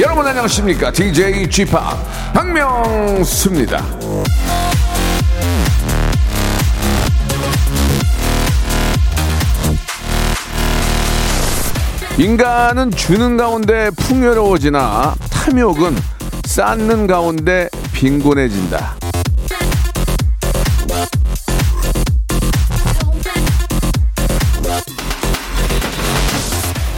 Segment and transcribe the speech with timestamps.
[0.00, 0.90] 여러분 안녕하십니까?
[0.90, 1.72] DJ g p
[2.32, 3.84] 박명수입니다.
[12.16, 15.94] 인간은 주는 가운데 풍요로워지나 탐욕은
[16.44, 18.96] 쌓는 가운데 빈곤해진다.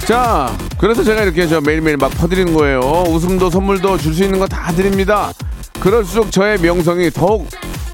[0.07, 2.79] 자, 그래서 제가 이렇게 저 매일매일 막 퍼드리는 거예요.
[3.09, 5.33] 웃음도 선물도 줄 수 있는 거 다 드립니다.
[5.81, 7.49] 그럴수록 저의 명성이 더욱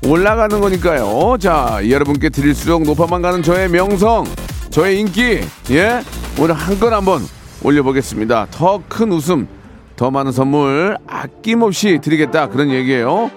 [0.04, 1.36] 올라가는 거니까요.
[1.38, 4.24] 자, 여러분께 드릴수록 높아만 가는 저의 명성,
[4.70, 6.02] 저의 인기, 예?
[6.36, 7.22] 오늘 한건 한번
[7.62, 8.48] 올려보겠습니다.
[8.50, 9.46] 더 큰 웃음,
[9.94, 12.48] 더 많은 선물 아낌없이 드리겠다.
[12.48, 13.30] 그런 얘기예요.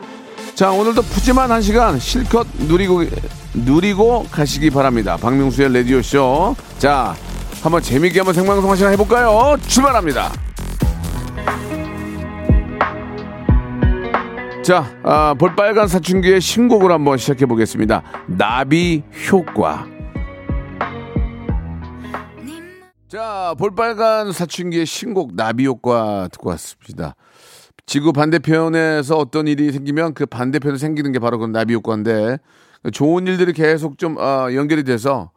[0.56, 3.04] 자, 오늘도 푸짐한 한 시간 실컷 누리고,
[3.54, 5.16] 누리고 가시기 바랍니다.
[5.22, 6.56] 박명수의 라디오쇼.
[6.80, 7.16] 자,
[7.64, 9.56] 한번 재미있게 한번 생방송 한 시간 해볼까요?
[9.62, 10.34] 출발합니다.
[14.62, 18.04] 자, 아, 볼빨간 사춘기의 신곡을 한번 시작해 보겠습니다.
[18.28, 19.88] 나비 효과.
[23.08, 27.16] 자, 볼빨간 사춘기의 신곡 나비 효과 듣고 왔습니다.
[27.86, 32.40] 지구 반대편에서 어떤 일이 생기면 그 반대편에 생기는 게 바로 그 나비 효과인데
[32.92, 35.32] 좋은 일들이 계속 좀 아, 연결이 돼서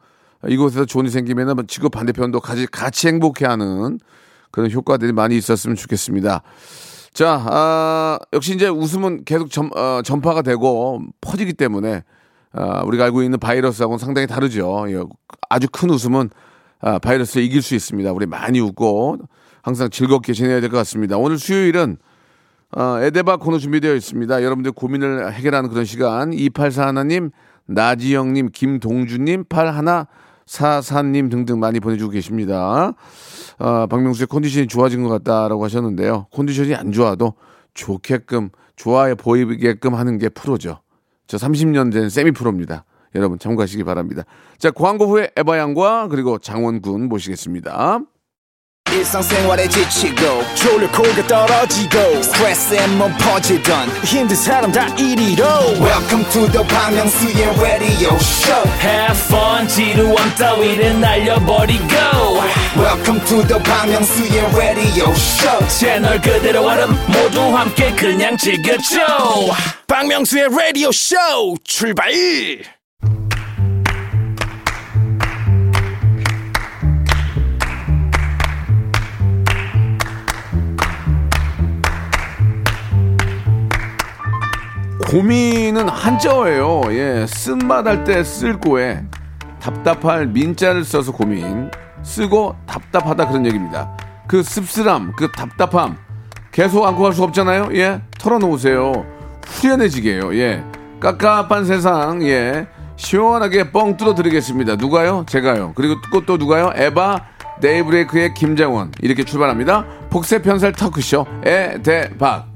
[0.49, 3.99] 이곳에서 좋은 일이 생기면 지구 반대편도 같이, 같이 행복해하는
[4.51, 6.43] 그런 효과들이 많이 있었으면 좋겠습니다.
[7.13, 12.03] 자, 아, 역시 이제 웃음은 계속 전, 어, 전파가 되고 퍼지기 때문에
[12.53, 14.87] 아, 우리가 알고 있는 바이러스하고는 상당히 다르죠.
[14.89, 15.03] 예,
[15.49, 16.31] 아주 큰 웃음은
[16.81, 18.13] 아, 바이러스를 이길 수 있습니다.
[18.13, 19.19] 우리 많이 웃고
[19.63, 21.17] 항상 즐겁게 지내야 될 것 같습니다.
[21.17, 21.97] 오늘 수요일은
[22.77, 24.43] 어, 에데바 코너 준비되어 있습니다.
[24.43, 26.33] 여러분들 고민을 해결하는 그런 시간.
[26.33, 27.31] 2841 하나님,
[27.67, 32.93] 나지영님, 김동주님, 8144님 등등 많이 보내주고 계십니다.
[33.59, 36.27] 어, 박명수의 컨디션이 좋아진 것 같다라고 하셨는데요.
[36.33, 37.35] 컨디션이 안 좋아도
[37.75, 40.81] 좋게끔, 좋아해 보이게끔 하는 게 프로죠.
[41.27, 42.85] 저 30년 된 세미 프로입니다.
[43.15, 44.25] 여러분 참고하시기 바랍니다.
[44.59, 48.01] 자, 광고 후에 에바양과 그리고 장원군 모시겠습니다.
[48.96, 55.46] 일상생활에 지치고, 졸려 코가 떨어지고, 스트레스에 몸 퍼지던, 힘든 사람 다 이리로.
[55.80, 62.42] welcome to the Bang Myung-soo's radio show Have fun, 지루함 따위를 날려버리고.
[62.78, 69.00] welcome to the Bang Myung-soo's radio show 채널 그대로 얼음 모두 함께 그냥 즐겨줘.
[69.88, 71.16] 박명수의 라디오 쇼
[71.64, 72.12] 출발.
[85.07, 86.83] 고민은 한자어예요.
[86.91, 89.03] 예, 쓴맛 할 때 쓸 거에
[89.61, 91.71] 답답할 민자를 써서 고민
[92.03, 93.97] 쓰고 답답하다 그런 얘기입니다.
[94.27, 95.97] 그 씁쓸함, 그 답답함
[96.53, 97.69] 계속 안고 갈 수 없잖아요.
[97.75, 99.07] 예, 털어놓으세요.
[99.47, 100.35] 후련해지게요.
[100.37, 100.65] 예,
[101.01, 104.77] 깝깝한 세상 예 시원하게 뻥 뚫어드리겠습니다.
[104.77, 105.25] 누가요?
[105.29, 105.73] 제가요.
[105.77, 106.73] 그리고 또, 또 누가요?
[106.75, 107.25] 에바
[107.61, 109.85] 데이브레이크의 김장원 이렇게 출발합니다.
[110.11, 112.56] 복세 편살 터크쇼 에대박.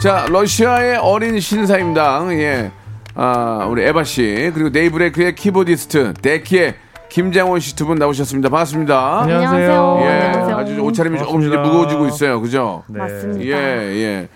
[0.00, 2.70] 자, 러시아의 어린 신사임당, 예.
[3.14, 6.76] 아, 우리 에바 씨, 그리고 네이브레이크의 키보디스트, 데키의
[7.08, 8.48] 김장원 씨 두 분 나오셨습니다.
[8.48, 9.20] 반갑습니다.
[9.22, 9.98] 안녕하세요.
[10.02, 10.56] 예, 안녕하세요.
[10.56, 11.50] 아주 옷차림이 조금씩.
[11.50, 12.40] 무거워지고 있어요.
[12.40, 12.84] 그죠?
[12.88, 13.44] 맞습니다.
[13.44, 14.28] 예, 예.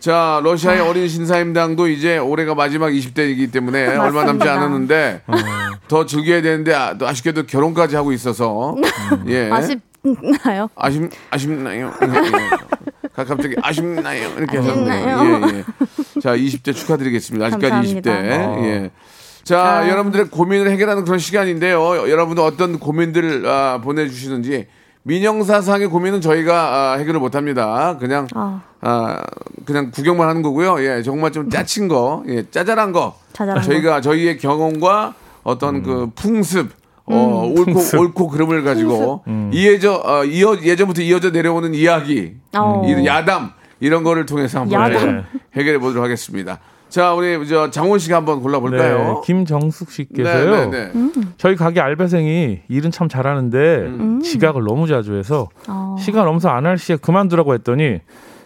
[0.00, 4.46] 자, 러시아의 어린 신사임당도 이제 올해가 마지막 20대이기 때문에 얼마 남지.
[4.48, 5.22] 않았는데
[5.88, 8.76] 더 즐겨야 되는데 아, 또 아쉽게도 결혼까지 하고 있어서
[9.28, 9.48] 예.
[9.50, 10.68] 아쉽나요?
[10.76, 11.92] 아쉽 아쉽나요?
[12.02, 12.08] 예.
[13.16, 14.28] 가- 갑자기 아쉽나요?
[14.36, 15.40] 이렇게 하셨네요.
[15.52, 15.64] 예, 예.
[16.20, 17.46] 자, 20대 축하드리겠습니다.
[17.46, 18.10] 아직까지 감사합니다.
[18.12, 18.64] 20대.
[18.64, 18.90] 예.
[19.42, 19.88] 자, 아.
[19.88, 22.08] 여러분들의 고민을 해결하는 그런 시간인데요.
[22.10, 24.66] 여러분들 어떤 고민들을 아, 보내주시는지
[25.04, 27.96] 민영사상의 고민은 저희가 아, 해결을 못합니다.
[27.98, 28.60] 그냥 아.
[28.82, 29.22] 아,
[29.64, 30.80] 그냥 구경만 하는 거고요.
[30.84, 33.16] 예, 정말 좀 짜친 거, 예, 짜잘한 거.
[33.32, 35.14] 짜잘한 저희가 저희의 경험과
[35.44, 36.72] 어떤 그 풍습,
[37.06, 37.58] 어, 음.
[37.58, 42.82] 옳고 옳고 그름을 가지고 이어져 어, 이어 예전부터 이어져 내려오는 이야기, 어.
[42.86, 43.50] 이 야담
[43.80, 45.24] 이런 거를 통해서 한번 야담.
[45.54, 46.58] 해결해 보도록 하겠습니다.
[46.88, 48.98] 자, 우리 저 장원 씨가 한번 골라 볼까요?
[48.98, 50.70] 네, 김정숙 씨께서요.
[50.70, 51.10] 네, 네, 네.
[51.36, 55.96] 저희 가게 알바생이 일은 참 잘하는데 지각을 너무 자주 해서 어.
[55.98, 57.98] 시간 엄서 안 할 시에 그만두라고 했더니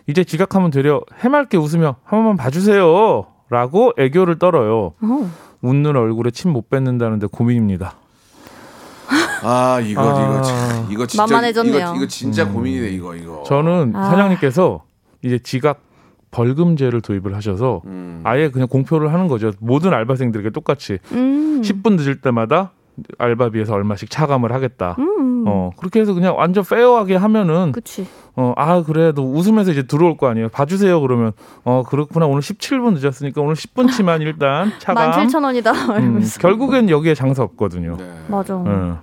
[0.06, 3.26] 이제 지각하면 되려 해맑게 웃으며 한 번만 봐주세요.
[3.50, 4.92] 라고 애교를 떨어요.
[5.02, 5.30] 어.
[5.60, 7.94] 웃는 얼굴에 침 못 뱉는다는데 고민입니다.
[9.42, 10.04] 아 이거 아.
[10.24, 11.78] 이거 참, 이거 진짜 만만해졌네요.
[11.88, 13.42] 이거, 이거 진짜 고민이네 이거 이거.
[13.46, 14.10] 저는 아.
[14.10, 14.84] 사장님께서
[15.22, 15.80] 이제 지각
[16.30, 18.20] 벌금제를 도입을 하셔서 음.
[18.24, 19.52] 아예 그냥 공표를 하는 거죠.
[19.58, 21.60] 모든 알바생들에게 똑같이 음.
[21.62, 22.70] 10분 늦을 때마다
[23.18, 24.94] 알바비에서 얼마씩 차감을 하겠다.
[24.98, 25.44] 음.
[25.46, 28.06] 어 그렇게 해서 그냥 완전 페어하게 하면은 그치.
[28.36, 30.50] 어 아 그래도 웃으면서 이제 들어올 거 아니에요.
[30.50, 31.32] 봐주세요 그러면
[31.64, 35.10] 어 그렇구나 오늘 17분 늦었으니까 오늘 10분치만 일단 차감.
[35.28, 35.96] 17,000원이다.
[35.98, 36.22] 음.
[36.40, 37.96] 결국엔 여기에 장사 없거든요.
[37.98, 38.08] 네.
[38.28, 38.54] 맞아.
[38.56, 39.00] 어.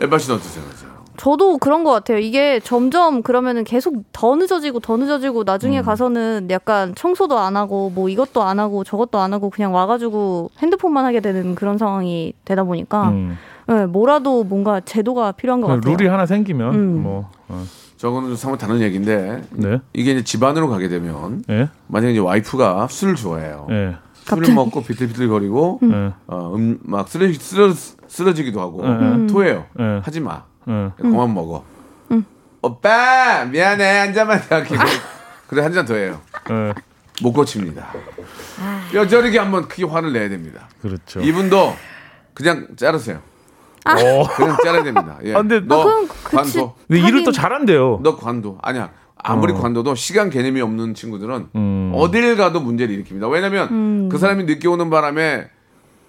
[0.00, 0.98] 에바 씨는 어떻게 생각하세요?
[1.16, 2.18] 저도 그런 것 같아요.
[2.18, 5.44] 이게 점점 그러면은 계속 더 늦어지고 더 늦어지고 음.
[5.44, 10.50] 나중에 가서는 약간 청소도 안 하고 뭐 이것도 안 하고 저것도 안 하고 그냥 와가지고
[10.60, 13.36] 핸드폰만 하게 되는 그런 상황이 되다 보니까 음.
[13.66, 15.96] 네, 뭐라도 뭔가 제도가 필요한 것 그냥 같아요.
[15.96, 17.02] 룰이 하나 생기면 음.
[17.02, 17.64] 뭐 어.
[17.96, 19.80] 저거는 좀 상황 다른 얘기인데 네.
[19.92, 21.68] 이게 이제 집안으로 가게 되면 예.
[21.88, 23.66] 만약에 이제 와이프가 술을 좋아해요.
[23.70, 23.96] 예.
[24.28, 26.12] 술을 먹고 비틀비틀거리고 예.
[26.26, 27.72] 어, 음, 막 쓰러, 쓰러,
[28.08, 29.26] 쓰러지기도 하고 음.
[29.28, 29.66] 토해요.
[29.80, 30.00] 예.
[30.02, 30.44] 하지 마.
[30.68, 30.90] 예.
[30.98, 31.64] 그만 먹어.
[32.60, 34.82] 오빠 미안해 한 잔만 더 하기고
[35.46, 36.20] 그래 한 잔 더 해요.
[36.50, 36.74] 예.
[37.22, 37.86] 못 고칩니다.
[38.92, 40.68] 뼈저리게 한번 크게 화를 내야 됩니다.
[40.82, 41.20] 그렇죠.
[41.20, 41.74] 이분도
[42.34, 43.20] 그냥 자르세요.
[43.86, 44.28] 어.
[44.36, 45.18] 그냥 자르야 됩니다.
[45.24, 45.34] 예.
[45.34, 46.06] 아, 근데 너 아.
[46.24, 46.74] 관둬.
[46.86, 48.00] 근데 일을 또 잘한대요.
[48.02, 48.58] 너 관둬.
[48.62, 48.90] 아니야.
[49.22, 51.92] 아무리 관둬도 시간 개념이 없는 친구들은 음.
[51.94, 53.30] 어딜 가도 문제를 일으킵니다.
[53.30, 54.08] 왜냐면 음.
[54.10, 55.48] 그 사람이 늦게 오는 바람에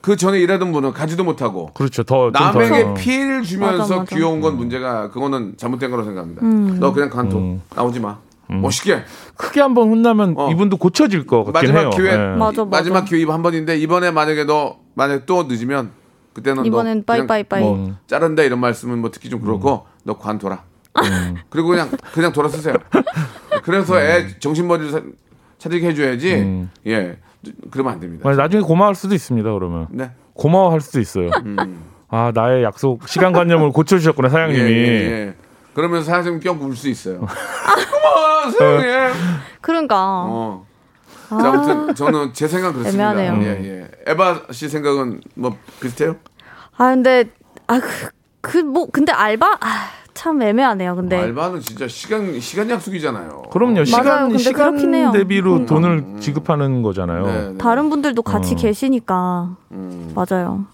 [0.01, 2.03] 그 전에 일하던 분은 가지도 못하고 그렇죠.
[2.03, 2.93] 더, 좀 남에게 더, 어.
[2.93, 4.15] 피해를 주면서 맞아, 맞아.
[4.15, 6.41] 귀여운 건 문제가 그거는 잘못된 거라고 생각합니다.
[6.43, 6.77] 음.
[6.79, 7.37] 너 그냥 관둬.
[7.37, 7.61] 음.
[7.75, 8.17] 나오지 마.
[8.51, 9.03] 멋있게.
[9.35, 10.49] 크게 한 번 혼나면 어.
[10.49, 11.89] 이분도 고쳐질 것 같긴 마지막 해요.
[11.91, 12.17] 기회 예.
[12.17, 12.65] 맞아, 맞아.
[12.65, 15.91] 마지막 기회 한 번인데 이번에 만약에 너 만약에 또 늦으면
[16.33, 17.61] 그때는 이번엔 너 그냥 빠이빠이빠이.
[17.61, 20.63] 뭐 자른다 이런 말씀은 뭐 듣기 좀 그렇고 너 관둬라.
[21.49, 22.75] 그리고 그냥 그냥 돌아 쓰세요.
[23.63, 25.01] 그래서 애 정신머리를 사-
[25.57, 26.35] 차리게 해줘야지.
[26.35, 26.69] 음.
[26.87, 27.17] 예,
[27.71, 28.29] 그러면 안 됩니다.
[28.31, 29.51] 나중에 고마울 수도 있습니다.
[29.53, 30.11] 그러면 네.
[30.33, 31.29] 고마워할 수도 있어요.
[32.09, 34.71] 아 나의 약속 시간 관념을 고쳐주셨구나 예, 사장님이.
[34.71, 34.87] 예,
[35.27, 35.33] 예.
[35.73, 37.19] 그러면서 사장님 껴고 울수 있어요.
[37.19, 39.13] 고마워, 사장님.
[39.61, 39.95] 그러니까
[40.27, 40.65] 어.
[41.29, 43.11] 자, 아무튼 저는 제 생각 은 그렇습니다.
[43.11, 43.43] 애매하네요.
[43.43, 43.87] 예, 예.
[44.07, 46.15] 에바 씨 생각은 뭐 비슷해요?
[46.77, 47.25] 아 근데
[47.67, 50.97] 아그 뭐 근데 알바 아, 참 애매하네요.
[50.97, 53.43] 근데 알바는 진짜 시간 시간 약속이잖아요.
[53.53, 53.85] 그럼요.
[53.85, 55.11] 시간 근데 시간 그렇긴 해요.
[55.13, 55.65] 대비로 음.
[55.65, 57.25] 돈을 지급하는 거잖아요.
[57.25, 57.57] 네, 네.
[57.57, 58.57] 다른 분들도 같이 어.
[58.57, 60.13] 계시니까 음.
[60.13, 60.65] 맞아요.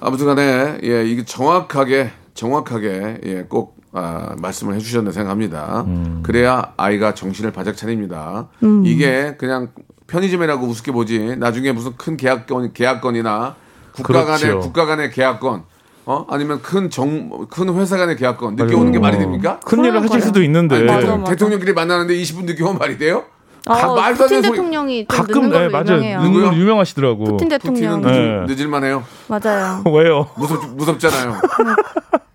[0.00, 5.84] 아무튼간에 예 이게 정확하게 정확하게 예꼭 아, 말씀을 해주셨나 생각합니다.
[5.86, 6.20] 음.
[6.22, 8.48] 그래야 아이가 정신을 바짝 차립니다.
[8.84, 9.68] 이게 그냥
[10.08, 13.56] 편의점이라고 우습게 보지 나중에 무슨 큰 계약건 계약건이나
[13.92, 14.60] 국가 간의 그렇죠.
[14.60, 15.62] 국가 간의 계약건
[16.06, 18.80] 어 아니면 큰 정 큰 회사 간의 계약건 늦게 아이고.
[18.80, 19.60] 오는 게 말이 됩니까?
[19.64, 21.30] 큰 일을 하실 수도 있는데 아니, 맞아, 대통령- 맞아.
[21.32, 23.24] 대통령끼리 만나는데 20분 늦게 오면 말이 돼요?
[23.66, 26.24] 아, 가- 말도 안 푸틴 되는 소리- 대통령이 좀 가끔 늦는 걸로 네, 맞아요.
[26.24, 26.60] 유명해요.
[26.60, 27.24] 유명하시더라고.
[27.24, 28.08] 푸틴 대통령 네.
[28.10, 29.04] 늦을, 늦을만해요.
[29.28, 29.82] 맞아요.
[29.92, 30.28] 왜요?
[30.36, 31.34] 무섭 무섭잖아요.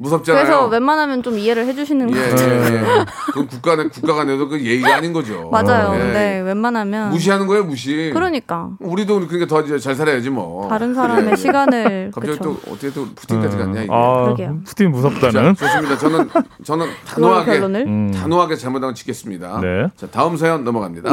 [0.05, 0.43] 무섭잖아요.
[0.43, 2.43] 그래서 웬만하면 좀 이해를 해주시는 예, 거죠.
[2.45, 3.05] 예, 예.
[3.27, 5.49] 그건 국가 간 국가 간에도 그 예의가 아닌 거죠.
[5.51, 5.93] 맞아요.
[5.99, 6.13] 예.
[6.13, 8.11] 네, 웬만하면 무시하는 거예요, 무시.
[8.13, 10.67] 그러니까 우리도 그러니까 더 잘 살아야지 뭐.
[10.69, 11.35] 다른 사람의 예.
[11.35, 12.43] 시간을 갑자기 그쵸.
[12.43, 13.91] 또 어떻게 또 푸틴까지 갔냐 이게.
[13.91, 14.59] 아, 그러게요.
[14.65, 15.55] 푸틴 자, 무섭다는.
[15.55, 15.97] 좋습니다.
[15.97, 16.29] 저는
[16.63, 18.11] 저는 단호하게 결론을 음.
[18.11, 19.59] 단호하게 잘못한 건 지겠습니다.
[19.61, 19.87] 네.
[19.97, 21.11] 자, 다음 사연 넘어갑니다.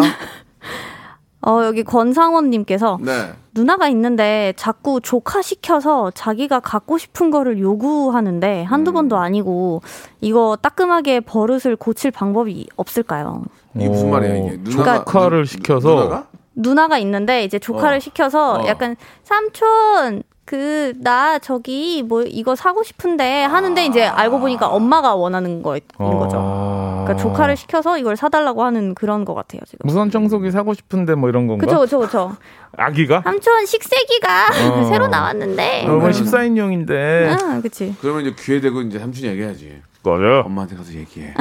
[1.44, 3.32] 어 여기 권상원님께서 네.
[3.54, 8.94] 누나가 있는데 자꾸 조카 시켜서 자기가 갖고 싶은 거를 요구하는데 한두 음.
[8.94, 9.82] 번도 아니고
[10.20, 13.42] 이거 따끔하게 버릇을 고칠 방법이 없을까요?
[13.74, 14.56] 이게 무슨 말이야 이게?
[14.62, 16.26] 누나가 조카를 누- 시켜서 누나가?
[16.54, 18.00] 누나가 있는데 이제 조카를 어.
[18.00, 18.66] 시켜서 어.
[18.66, 18.94] 약간
[19.24, 25.80] 삼촌 그 나 저기 뭐 이거 사고 싶은데 하는데 이제 알고 보니까 엄마가 원하는 거인
[25.96, 26.36] 거죠.
[26.38, 27.04] 아.
[27.04, 29.78] 그러니까 조카를 시켜서 이걸 사달라고 하는 그런 것 같아요 지금.
[29.84, 31.64] 무선 청소기 사고 싶은데 뭐 이런 건가?
[31.64, 32.36] 그쵸 그쵸 그쵸.
[32.76, 33.22] 아기가?
[33.22, 34.46] 삼촌 식세기가
[34.80, 34.84] 어.
[34.90, 35.84] 새로 나왔는데.
[35.86, 36.22] 여러분 네.
[36.22, 37.94] 14인용인데 아, 그치.
[38.00, 39.80] 그러면 이제 귀에 대고 이제 삼촌이 얘기해야지.
[40.04, 40.40] 맞아요.
[40.46, 41.34] 엄마한테 가서 얘기해.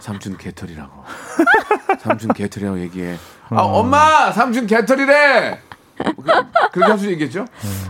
[0.00, 0.92] 삼촌 개털이라고.
[2.00, 3.16] 삼촌 개털이라고 얘기해.
[3.50, 5.58] 아 엄마 삼촌 개털이래.
[6.04, 6.22] 그,
[6.72, 7.44] 그렇게 할 수 있겠죠?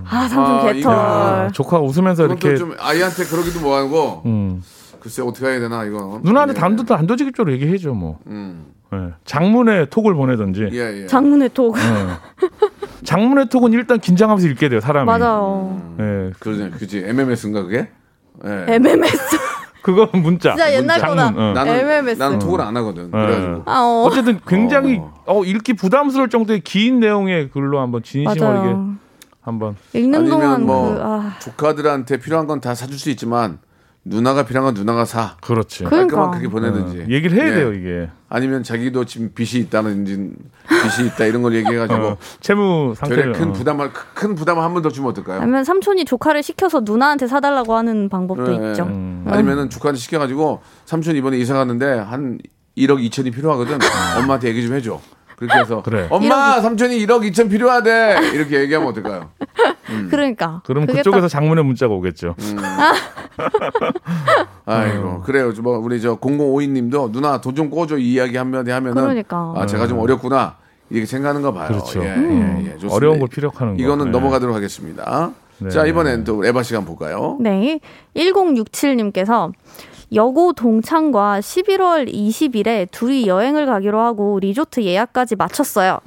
[0.09, 0.79] 아, 삼촌 아, 개털.
[0.79, 4.63] 이거- 조카 웃으면서 이렇게 좀 아이한테 그러기도 뭐하고 음.
[5.01, 6.21] 글쎄 어떻게 해야 되나 이거.
[6.23, 6.61] 누나한테 예.
[6.61, 8.19] 단도 단도직입적으로 얘기해줘 뭐.
[8.27, 8.67] 음.
[8.95, 9.13] 예.
[9.25, 10.69] 장문의 톡을 보내든지.
[10.73, 11.07] 예 예.
[11.07, 11.77] 장문의 톡.
[11.77, 11.83] 예.
[13.05, 15.07] 장문의 톡은 일단 긴장하면서 읽게 돼요 사람이.
[15.07, 15.81] 맞아요.
[16.01, 16.31] 예.
[16.39, 17.05] 그러네, 그지.
[17.07, 17.89] MMS인가 그게?
[18.47, 18.65] 예.
[18.69, 19.37] MMS.
[19.83, 20.51] 그건 문자.
[20.55, 21.27] 진짜 옛날 거다.
[21.27, 21.53] 장문, 어.
[21.53, 22.19] 나는 MMS.
[22.19, 23.07] 나는 톡을 안 하거든.
[23.07, 23.11] 예.
[23.11, 23.63] 그래가지고.
[23.67, 24.05] 아, 어.
[24.07, 25.13] 어쨌든 굉장히 어.
[25.27, 25.45] 어.
[25.45, 28.95] 읽기 부담스러울 정도의 긴 내용의 글로 한번 진심 어리게 맞아요.
[29.41, 33.59] 한번 읽는 동안 뭐 그, 아, 조카들한테 필요한 건 다 사줄 수 있지만
[34.07, 35.37] 누나가 필요한 건 누나가 사.
[35.41, 35.85] 그렇지.
[35.85, 36.17] 그러니까.
[36.17, 37.01] 깔끔하게 그렇게 보내든지.
[37.11, 37.55] 어, 얘기를 해야 예.
[37.55, 38.11] 돼요 이게.
[38.29, 43.53] 아니면 자기도 지금 빚이 있다는 빚이 있다 이런 걸 얘기해가지고 어, 채무 상태를 큰 어.
[43.53, 45.41] 부담을 큰 부담을 한 번 더 주면 어떨까요?
[45.41, 48.83] 아니면 삼촌이 조카를 시켜서 누나한테 사달라고 하는 방법도 예, 있죠.
[48.85, 49.25] 음.
[49.29, 52.39] 아니면은 주카한테 시켜가지고 삼촌 이번에 이사 갔는데 한
[52.77, 53.79] 1억 2천이 필요하거든.
[54.19, 55.01] 엄마한테 얘기 좀 해줘.
[55.37, 56.07] 그렇게 해서 그래.
[56.11, 59.31] 엄마 삼촌이 1억 2천 필요하대 이렇게 얘기하면 어떨까요?
[60.11, 60.63] 그러니까.
[60.65, 62.35] 그럼 그쪽에서 딱- 장문의 문자가 오겠죠.
[64.67, 65.53] 아이고 그래요.
[65.63, 69.53] 뭐 우리 저 0052님도 누나 돈좀 꿔줘 이 이야기 한마디 하면은 그러니까.
[69.57, 70.57] 아 제가 좀 어렵구나
[70.91, 71.69] 이렇게 생각하는 거 봐요.
[71.69, 72.03] 그렇죠.
[72.05, 72.71] 예, 예, 예.
[72.75, 72.95] 좋습니다.
[72.95, 73.83] 어려운 걸 피력하는 거.
[73.83, 74.11] 이거는 네.
[74.11, 75.33] 넘어가도록 하겠습니다.
[75.59, 75.69] 네.
[75.71, 77.39] 자 이번엔 또 에바 시간 볼까요?
[77.41, 77.81] 네.
[78.17, 79.53] 1067님께서
[80.13, 85.99] 여고 동창과 11월 20일에 둘이 여행을 가기로 하고 리조트 예약까지 마쳤어요.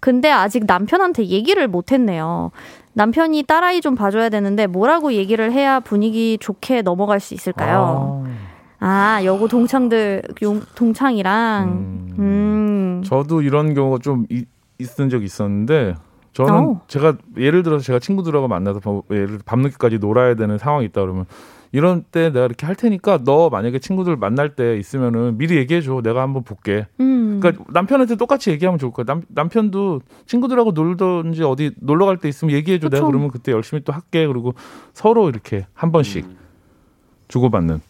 [0.00, 2.50] 근데 아직 남편한테 얘기를 못 했네요.
[2.92, 8.24] 남편이 딸아이 좀 봐줘야 되는데 뭐라고 얘기를 해야 분위기 좋게 넘어갈 수 있을까요?
[8.78, 11.68] 아, 여고 동창들, 용- 동창이랑,
[12.18, 14.44] 음, 저도 이런 경우가 좀 이-
[14.78, 15.94] 있은 적이 있었는데
[16.34, 16.80] 저는 어.
[16.86, 21.24] 제가 예를 들어서 제가 친구들하고 만나서 밥- 예를 밤늦게까지 놀아야 되는 상황이 있다 그러면
[21.72, 26.00] 이런 때 내가 이렇게 할 테니까 너 만약에 친구들 만날 때 있으면은 미리 얘기해 줘.
[26.02, 26.86] 내가 한번 볼게.
[27.00, 27.40] 음.
[27.40, 29.04] 그러니까 남편한테 똑같이 얘기하면 좋을 거야.
[29.04, 32.88] 남, 남편도 친구들하고 놀던지 어디 놀러 갈 때 있으면 얘기해 줘.
[32.88, 33.06] 내가.
[33.06, 34.26] 그러면 그때 열심히 또 할게.
[34.26, 34.54] 그리고
[34.94, 36.36] 서로 이렇게 한 번씩 음.
[37.28, 37.80] 주고받는.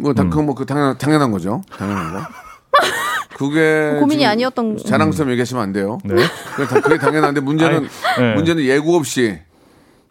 [0.00, 1.62] 뭐, 다, 그건 뭐, 그, 당연, 당연한 거죠.
[1.78, 2.20] 당연한 거.
[3.38, 3.96] 그게.
[3.98, 5.98] 고민이 아니었던 자랑스러움 얘기하시면 안 돼요.
[6.04, 6.16] 네.
[6.56, 7.88] 그게, 다- 그게 당연한데 문제는, 아니,
[8.18, 8.34] 네.
[8.34, 9.38] 문제는 예고 없이,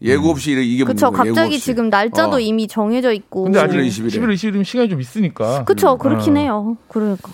[0.02, 1.60] 예고 없이 이게- 예고 갑자기.
[1.60, 2.40] 지금 날짜도 어.
[2.40, 3.44] 이미 정해져 있고.
[3.44, 4.08] 근데 아직 11월 20일 에.
[4.20, 5.64] 11월 20일이면 시간이 좀 있으니까.
[5.64, 5.98] 그쵸.
[5.98, 6.40] 그렇긴 어.
[6.40, 6.78] 해요.
[6.88, 7.32] 그러니까.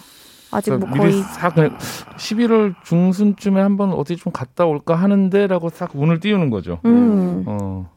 [0.52, 1.12] 아직 뭐 거의.
[1.12, 1.78] 미리 싹 그냥
[2.18, 6.80] 11월 중순쯤에 한번 어디 좀 갔다 올까 하는데라고 싹 운을 띄우는 거죠.
[6.86, 7.44] 음.
[7.46, 7.90] 어.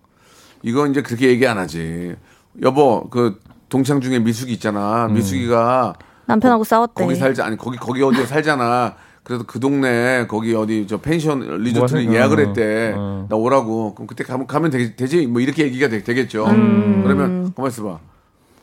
[0.62, 2.14] 이건 이제 그렇게 얘기 안 하지.
[2.62, 5.06] 여보, 그, 동창 중에 미숙이 있잖아.
[5.06, 5.14] 음.
[5.14, 5.94] 미숙이가
[6.26, 7.02] 남편하고 싸웠대.
[7.04, 8.94] 거기 살자 아니 거기 거기 어디에 살잖아.
[9.30, 12.92] 그래서 그 동네 거기 어디 저 펜션 리조트를 뭐 예약을 어, 했대.
[12.96, 13.26] 어.
[13.30, 13.94] 나 오라고.
[13.94, 15.28] 그럼 그때 가면 가면 되지, 되지.
[15.28, 17.02] 뭐 이렇게 얘기가 되, 겠죠 음.
[17.04, 18.00] 그러면 가만 있어 봐.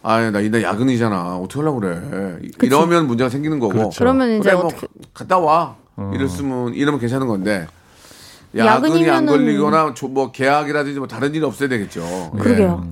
[0.04, 1.38] 아, 나 이날 야근이잖아.
[1.38, 2.38] 어떻게 하려고 그래.
[2.44, 3.72] 이- 이러면 문제가 생기는 거고.
[3.76, 3.98] 그렇죠.
[4.00, 4.88] 그러면 이제 그래, 뭐 어떻게.
[5.14, 5.78] 갔다 와.
[5.96, 6.12] 어.
[6.14, 7.66] 이랬으면 이러면 괜찮은 건데.
[8.54, 12.02] 야근이 안 야근이면은- 걸리거나 조- 뭐 계약이라든지 뭐 다른 일이 없어야 되겠죠.
[12.36, 12.40] 예.
[12.40, 12.86] 그러게요.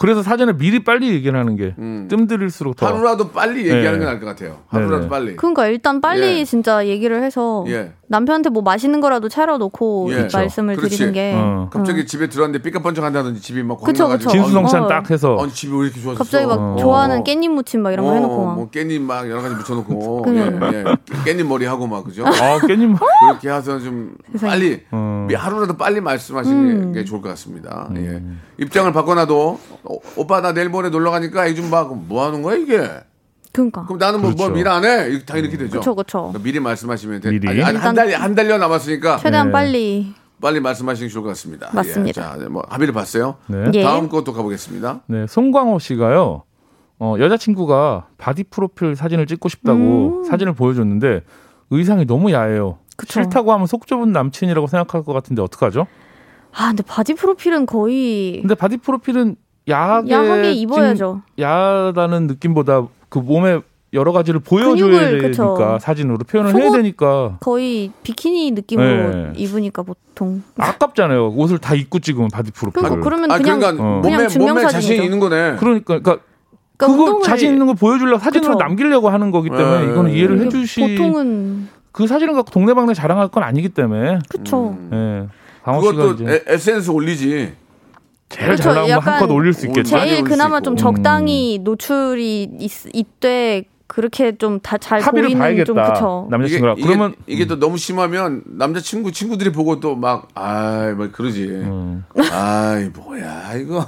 [0.00, 2.08] 그래서 사전에 미리 빨리 얘기를 하는 게 음.
[2.08, 3.98] 뜸들일수록 더 하루라도 빨리 얘기하는 네.
[3.98, 4.60] 게 나을 것 같아요.
[4.68, 5.08] 하루라도 네네.
[5.10, 5.36] 빨리.
[5.36, 6.44] 그러니까 일단 빨리 예.
[6.46, 7.92] 진짜 얘기를 해서 예.
[8.10, 10.28] 남편한테 뭐 맛있는 거라도 차려놓고 예.
[10.32, 10.96] 말씀을 그렇지.
[10.96, 11.70] 드리는 게 어.
[11.72, 14.28] 갑자기 집에 들어왔는데 삐까뻔쩍 한다든지 집이 막 그쵸, 그쵸.
[14.28, 14.88] 진수성찬 어.
[14.88, 16.24] 딱 해서 아니 집이 왜 이렇게 좋아졌어?
[16.24, 16.76] 갑자기 막 어.
[16.76, 18.54] 좋아하는 깻잎 무침 막 이런 거 어, 해놓고 막.
[18.56, 20.24] 뭐 깻잎 막 여러 가지 묻혀놓고.
[20.34, 20.84] 예, 예.
[21.24, 22.26] 깻잎 머리 하고 막 그죠?
[22.26, 24.16] 아 깻잎 그렇게 해서 좀.
[24.40, 25.28] 빨리 어.
[25.32, 26.92] 하루라도 빨리 말씀하시는 음.
[26.92, 27.88] 게 좋을 것 같습니다.
[27.94, 28.20] 예.
[28.58, 31.84] 입장을 바꿔놔도 어, 오빠 나 내일 모레 놀러 가니까 봐.
[31.84, 32.88] 그럼 뭐 하는 거야 이게?
[33.52, 33.84] 그러니까.
[33.84, 34.54] 그럼 나는 뭐, 뭐 그렇죠.
[34.54, 35.08] 미리 안 해?
[35.10, 35.80] 이렇게 다 이렇게 되죠.
[35.94, 36.20] 그쵸.
[36.20, 37.30] 그러니까 미리 말씀하시면 돼.
[37.30, 37.48] 미리.
[37.48, 39.52] 아니, 아니, 한 달, 한 달여 남았으니까 최대한 네.
[39.52, 40.14] 빨리.
[40.40, 41.68] 빨리 말씀하시는 게 좋을 것 같습니다.
[41.72, 42.08] 맞습니다.
[42.38, 43.36] 예, 자, 뭐 합의를 봤어요.
[43.48, 43.70] 네.
[43.74, 43.82] 예.
[43.82, 45.00] 다음 것도 가보겠습니다.
[45.06, 46.44] 네, 송광호 씨가요.
[46.98, 51.22] 어, 여자친구가 바디 프로필 사진을 찍고 싶다고 사진을 보여줬는데
[51.70, 52.78] 의상이 너무 야해요.
[52.96, 53.22] 그쵸.
[53.22, 55.86] 싫다고 하면 속 좁은 남친이라고 생각할 것 같은데 어떡하죠?
[56.52, 59.36] 아 근데 바디 프로필은 거의 근데 바디 프로필은
[59.68, 61.22] 야하게, 야하게 찍- 입어야죠.
[61.38, 63.60] 야하다는 느낌보다 그 몸에
[63.92, 65.78] 여러 가지를 보여줘야 근육을, 되니까 그쵸.
[65.80, 69.32] 사진으로 표현을 해야 되니까 거의 비키니 느낌으로 네.
[69.36, 70.42] 입으니까 보통.
[70.56, 71.30] 아깝잖아요.
[71.30, 72.82] 옷을 다 입고 찍으면 바디 프로필을.
[72.88, 74.00] 그러니까 그러면 아, 그냥 그러니까 어.
[74.00, 74.68] 몸에, 그냥 몸에.
[74.68, 75.56] 자신이 있는 거네.
[75.58, 76.18] 그러니까 그러니까
[76.78, 78.64] 그러니까 그거 운동을- 자신 있는 걸 보여주려고 사진으로 그쵸.
[78.64, 80.44] 남기려고 하는 거기 때문에 네, 이거는 네, 이해를 네.
[80.46, 84.78] 해주시 보통은 그 사진을 갖고 동네방네 자랑할 건 아니기 때문에 그쵸.
[84.92, 85.26] 예.
[85.64, 87.52] 강호 씨가 그것도 이제 에- SNS 올리지.
[88.30, 89.98] 제일 그쵸, 잘 나온 거 약간 한껏 올릴 수 있겠죠.
[89.98, 90.76] 제일 그나마 수 좀.
[90.76, 95.64] 적당히 노출이 있, 이때 그렇게 좀 다잘 합의를 보이는 봐야겠다.
[95.64, 96.24] 좀 그쵸.
[96.28, 101.08] 이게, 남자친구랑 이게, 그러면 이게 또 너무 심하면 남자친구 친구들이 보고 또 막 아이 뭐
[101.10, 101.44] 그러지.
[101.46, 102.04] 음.
[102.32, 103.84] 아이 뭐야 이거.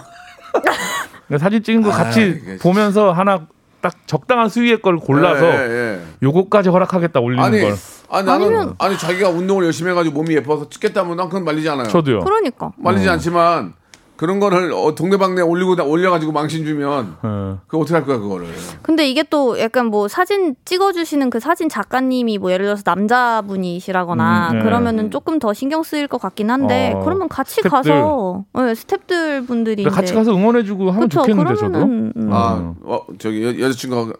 [1.38, 3.46] 사진 찍은 거 아, 같이 이게 보면서 하나
[3.80, 6.00] 딱 적당한 수위의 걸 골라서 예, 예, 예.
[6.22, 7.74] 요거까지 허락하겠다 올리는 아니, 걸.
[8.10, 11.86] 아니 나는 아니면- 아니 자기가 운동을 열심히 해가지고 몸이 예뻐서 찍겠다면 난 그건 말리지 않아요.
[11.88, 12.20] 저도요.
[12.20, 12.72] 그러니까.
[12.76, 13.72] 말리지 않지만
[14.16, 17.58] 그런 거를 어, 동네방네 올리고 올려가지고 망신 주면 예.
[17.66, 18.46] 그 어떻게 할 거야 그거를.
[18.82, 24.58] 근데 이게 또 약간 뭐 사진 찍어주시는 그 사진 작가님이 뭐 예를 들어서 남자분이시라거나 음,
[24.58, 24.64] 네.
[24.64, 27.70] 그러면은 조금 더 신경 쓰일 것 같긴 한데 어, 그러면 같이 스탭들.
[27.70, 31.72] 가서 네, 스탭들 분들이 같이 가서 응원해주고 하면 그쵸, 좋겠는데 저도.
[31.72, 32.28] 그러면은, 음.
[32.32, 34.12] 아, 어, 저기 여, 여자친구가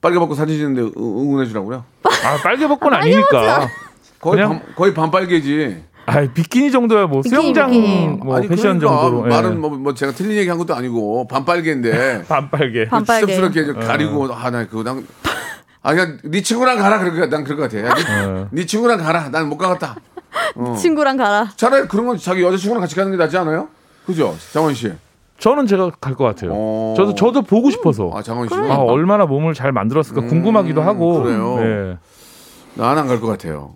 [0.00, 1.84] 빨개 벗고 사진 찍는데 응- 응원해 주라고요?
[2.04, 3.68] 아 빨개 벗고는 아니니까.
[4.20, 5.82] 거의 반, 거의 반빨개지.
[6.10, 8.06] 아 비키니 정도야 뭐 비키니, 수영장 비키니.
[8.22, 9.26] 뭐 아니, 패션 그러니까 정도로.
[9.26, 9.28] 예.
[9.30, 12.88] 말은 뭐, 뭐 제가 틀린 얘기 한 것도 아니고 반빨개인데 반빨개.
[12.88, 13.26] 반빨개.
[13.32, 15.06] 씁쓸하게 이제 가리고 아나 그거 난
[15.82, 17.78] 아, 그냥 네 친구랑 가라 거, 난 그럴 것 같아.
[17.86, 18.48] 야, 네, 어.
[18.50, 19.30] 네 친구랑 가라.
[19.30, 19.96] 난 못 가겠다.
[20.56, 20.74] 어.
[20.78, 21.50] 친구랑 가라.
[21.56, 23.68] 차라리 그런 건 자기 여자친구랑 같이 가는 게 낫지 않아요?
[24.04, 24.92] 그죠, 장원 씨.
[25.38, 26.50] 저는 제가 갈 것 같아요.
[26.52, 26.94] 어.
[26.98, 28.10] 저도 저도 보고 싶어서.
[28.14, 28.54] 아, 장원 씨.
[28.54, 31.22] 아, 얼마나 몸을 잘 만들었을까 궁금하기도 하고.
[31.22, 31.56] 그래요?
[31.60, 31.98] 예.
[32.74, 33.74] 나는 안갈 것 같아요.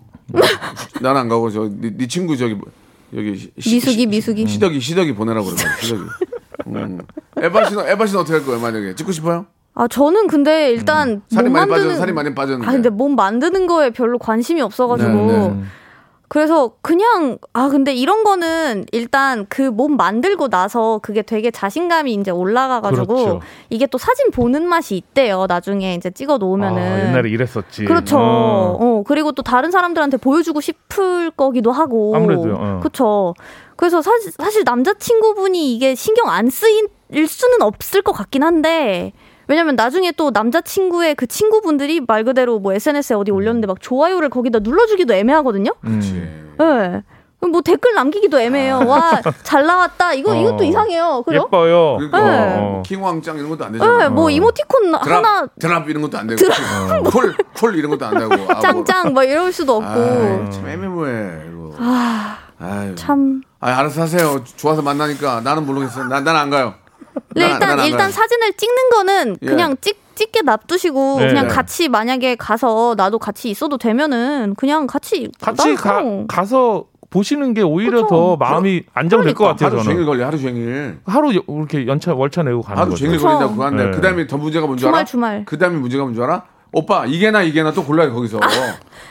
[1.01, 2.65] 나는 안 가고 저네 네 친구 저기 뭐,
[3.15, 4.47] 여기 시- 미숙이, 시- 미숙이.
[4.47, 6.01] 시덕이 시덕이 보내라고 그러면 시덕이.
[6.67, 6.99] 음.
[7.41, 9.45] 에바 씨는 에바 씨는 어떻게 할 거예요 만약에 찍고 싶어요?
[9.75, 12.67] 아 저는 근데 일단 살이 몸 많이 빠져 만드는 살이 많이 빠졌는데.
[12.67, 15.63] 아 근데 몸 만드는 거에 별로 관심이 없어가지고 네, 네.
[16.27, 22.31] 그래서 그냥 아 근데 이런 거는 일단 그 몸 만들고 나서 그게 되게 자신감이 이제
[22.31, 23.41] 올라가 가지고 그렇죠.
[23.69, 27.85] 이게 또 사진 보는 맛이 있대요 나중에 이제 찍어 놓으면은 아, 옛날에 이랬었지.
[27.85, 28.17] 그렇죠.
[28.17, 28.77] 어.
[28.79, 29.03] 어.
[29.05, 32.15] 그리고 또 다른 사람들한테 보여주고 싶을 거기도 하고.
[32.15, 32.79] 아무래도요, 어.
[32.79, 33.33] 그렇죠.
[33.75, 36.87] 그래서 사실, 사실 남자친구분이 이게 신경 안 쓰일
[37.27, 39.11] 수는 없을 것 같긴 한데
[39.47, 44.59] 왜냐면 나중에 또 남자친구의 그 친구분들이 말 그대로 뭐 SNS에 어디 올렸는데 막 좋아요를 거기다
[44.59, 45.71] 눌러주기도 애매하거든요.
[45.85, 46.55] 음.
[46.61, 47.03] 예.
[47.39, 48.81] 그럼 뭐 댓글 남기기도 애매해요.
[48.87, 50.13] 와, 잘 나왔다.
[50.13, 50.35] 이거, 어.
[50.35, 51.21] 이것도 이상해요.
[51.25, 51.43] 그죠?
[51.45, 51.97] 예뻐요.
[51.97, 52.57] 그러니까 네.
[52.57, 54.05] 뭐 킹왕짱 이런 것도 안 되잖아.
[54.05, 56.41] 예, 뭐 이모티콘 드랍, 하나 드랍 이런 것도 안 되고
[57.11, 58.59] 쿨, 쿨 이런 것도 안 되고 아, 뭐.
[58.61, 59.87] 짱짱 막 이럴 수도 없고.
[59.99, 61.75] 아이, 참 애매모호해 이거.
[61.77, 62.95] 아, 아유.
[62.95, 63.41] 참.
[63.59, 64.43] 아, 알아서 하세요.
[64.55, 66.05] 좋아서 만나니까 나는 모르겠어요.
[66.05, 66.73] 난 난 안 가요.
[67.35, 68.11] 근데 난- 난안 일단 일단 가요.
[68.11, 69.45] 사진을 찍는 거는 예.
[69.45, 71.27] 그냥 찍 찍게 놔두시고 네.
[71.27, 71.53] 그냥 네.
[71.53, 77.61] 같이 만약에 가서 나도 같이 있어도 되면은 그냥 같이 같이 난 가, 가서 보시는 게
[77.61, 78.07] 오히려 그쵸.
[78.07, 79.67] 더 마음이 안정될 것 같아요.
[79.67, 80.25] 하루 저는 종일 걸려.
[80.25, 80.99] 하루 종일.
[81.05, 83.03] 하루 여- 이렇게 연차 월차 내고 가는 하루 거죠.
[83.05, 83.19] 종일.
[83.19, 83.91] 걸린다고 그거 한데 네.
[83.91, 84.91] 그다음에 더 문제가 뭔지 알아?
[85.03, 85.45] 주말 주말.
[85.45, 86.43] 그다음에 문제가 뭔지 알아?
[86.71, 88.39] 오빠 이게나 이게나 또 골라요 거기서.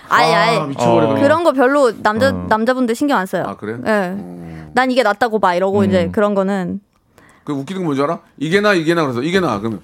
[0.09, 1.11] 아예 아, 아예 미쳐버려.
[1.11, 1.14] 어.
[1.16, 2.47] 그런 거 별로 남자 어.
[2.49, 3.45] 남자분들 신경 안 써요.
[3.47, 3.75] 아 그래?
[3.87, 3.90] 예.
[4.19, 4.71] 어.
[4.75, 5.85] 난 이게 낫다고 봐 이러고 음.
[5.85, 6.81] 이제 그런 거는
[7.45, 8.19] 그 웃기는 거 뭔지 알아?
[8.39, 9.81] 이게 나 이게 나 그래서 이게 나 그러면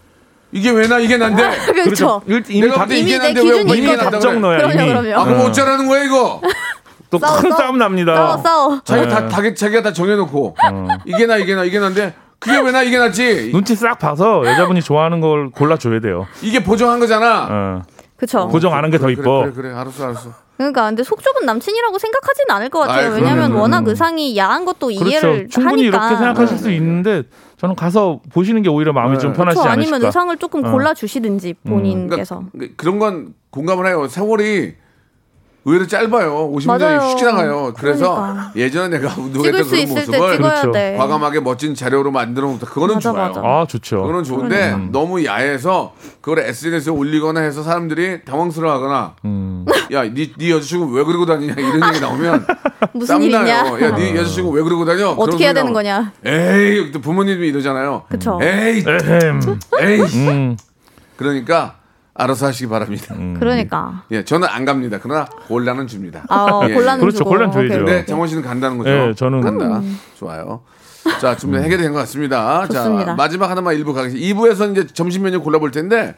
[0.52, 1.42] 이게 왜 나 이게 난데?
[1.84, 2.22] 그렇죠.
[2.26, 3.78] 일- 이미 내가 다, 이미 이게 내 난데 왜.
[3.78, 4.40] 이게 난다 답정 그래?
[4.40, 4.88] 넣어야 그럼요, 이미.
[4.88, 5.20] 그럼요.
[5.20, 6.40] 아 그럼 어쩌라는 거야 이거?
[7.10, 7.50] 또 큰.
[7.52, 8.14] 싸움 납니다.
[8.14, 8.80] 싸워 싸워.
[8.84, 9.08] 자기 네.
[9.08, 10.56] 다 자기 자기가 다 정해놓고
[11.04, 13.50] 이게 나 이게 나 이게 난데 그게 왜 나 이게 낫지?
[13.52, 16.26] 눈치 싹 봐서 여자분이 좋아하는 걸 골라줘야 돼요.
[16.42, 17.46] 이게 보정한 거잖아.
[17.50, 17.82] 어.
[18.16, 18.48] 그쵸.
[18.48, 19.40] 고정 안 한 게더 그래, 이뻐.
[19.42, 20.30] 그래 그래 알았어 알았어.
[20.56, 23.08] 그러니까 근데 속 좁은 남친이라고 생각하지는 않을 것 같아요.
[23.12, 23.62] 아이, 왜냐면 그럼요.
[23.62, 25.48] 워낙 의상이 야한 것도 이해를 그렇죠.
[25.48, 26.06] 충분히 하니까.
[26.06, 27.22] 이렇게 생각하실 수 있는데
[27.60, 29.18] 저는 가서 보시는 게 오히려 마음이 네.
[29.20, 29.68] 좀 편하지 그렇죠.
[29.68, 29.94] 않으실까.
[29.96, 30.70] 아니면 의상을 조금 어.
[30.70, 32.44] 골라 주시든지 본인께서.
[32.52, 34.08] 그러니까 그런 건 공감을 해요.
[34.08, 34.76] 세월이
[35.64, 36.50] 의외로 짧아요.
[36.52, 36.98] 50년이 맞아요.
[37.00, 37.74] 훅 지나가요.
[37.76, 38.52] 그래서 그러니까.
[38.56, 40.72] 예전에 내가 운동했던 수 그런 모습을 그렇죠.
[40.72, 40.96] 돼.
[40.96, 42.66] 과감하게 멋진 자료로 만들어 놓다.
[42.66, 43.28] 그거는 맞아, 좋아요.
[43.28, 43.40] 맞아.
[43.44, 44.00] 아 좋죠.
[44.00, 44.88] 그거는 좋은데 음.
[44.90, 45.92] 너무 야해서
[46.22, 49.66] 그걸 SNS에 올리거나 해서 사람들이 당황스러워 하거나 음.
[49.92, 52.46] 야, 네, 네 여자친구 왜 그러고 다니냐 이런 얘기 나오면
[52.94, 53.64] 무슨 일 있냐?
[53.64, 53.84] 땀나요.
[53.84, 55.10] 야, 네 여자친구 왜 그러고 다녀?
[55.10, 56.12] 어떻게 해야 되는 거냐?
[56.24, 58.04] 에이, 또 부모님이 이러잖아요.
[58.08, 58.38] 그쵸.
[58.40, 59.60] 에이, 에헴.
[59.80, 60.00] 에이.
[60.14, 60.56] 음.
[61.16, 61.79] 그러니까
[62.20, 63.14] 알아서 하시기 바랍니다.
[63.38, 64.02] 그러니까.
[64.10, 64.98] 예, 저는 안 갑니다.
[65.02, 66.24] 그러나 곤란은 줍니다.
[66.28, 67.18] 아, 예, 곤란은 그렇죠.
[67.18, 67.30] 주고.
[67.30, 67.74] 곤란 줘야죠.
[67.78, 68.06] 근데 오케이.
[68.06, 68.90] 정원 씨는 간다는 거죠?
[68.90, 69.80] 예, 저는- 간다.
[70.16, 70.62] 좋아요.
[71.20, 72.66] 자, 좀 해결된 것 같습니다.
[72.68, 73.14] 자, 좋습니다.
[73.14, 74.26] 마지막 하나만 일부 가겠습니다.
[74.34, 76.14] 2부에서 이제 점심 메뉴 골라볼 텐데,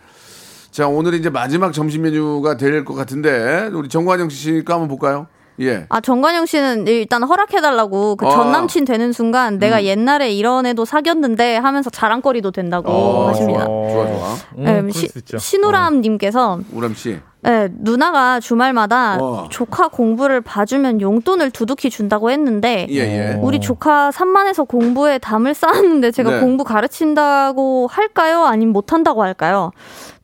[0.73, 5.29] 자, 오늘이 이제 마지막 점심 메뉴가 될 것 같은데, 우리 정관영 씨가 한번 볼까요?
[5.63, 5.87] 예.
[5.89, 8.31] 아 정관영 씨는 일단 허락해달라고 그 어.
[8.31, 13.65] 전 남친 되는 순간 내가 옛날에 이런 애도 사귀었는데 하면서 자랑거리도 된다고 어, 하십니다.
[13.65, 14.35] 좋아, 좋아.
[14.59, 15.09] 음, 네, 그럴 시-.
[15.39, 17.19] 신우람님께서 우람 씨.
[17.45, 19.49] 네, 누나가 주말마다 어.
[19.51, 23.39] 조카 공부를 봐주면 용돈을 두둑히 준다고 했는데 예, 예.
[23.41, 26.41] 우리 조카 산만해서 공부에 담을 쌓았는데 제가 네.
[26.41, 28.45] 공부 가르친다고 할까요?
[28.45, 29.73] 아니면 못한다고 할까요?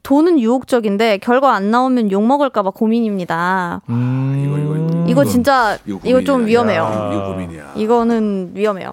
[0.09, 3.83] 돈은 유혹적인데 결과 안 나오면 욕 먹을까봐 고민입니다.
[3.91, 4.43] 음.
[4.43, 5.05] 이거, 이거, 이거.
[5.07, 6.47] 이거 진짜 이거 이거 좀.
[6.47, 6.81] 위험해요.
[6.81, 7.73] 야, 이거 고민이야.
[7.77, 8.91] 이거는 위험해요.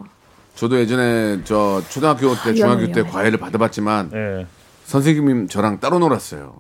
[0.56, 3.12] 저도 예전에 저 초등학교 때, 중학교 때 위험해.
[3.12, 4.46] 과외를 받아봤지만 예.
[4.84, 6.54] 선생님이 저랑 따로 놀았어요.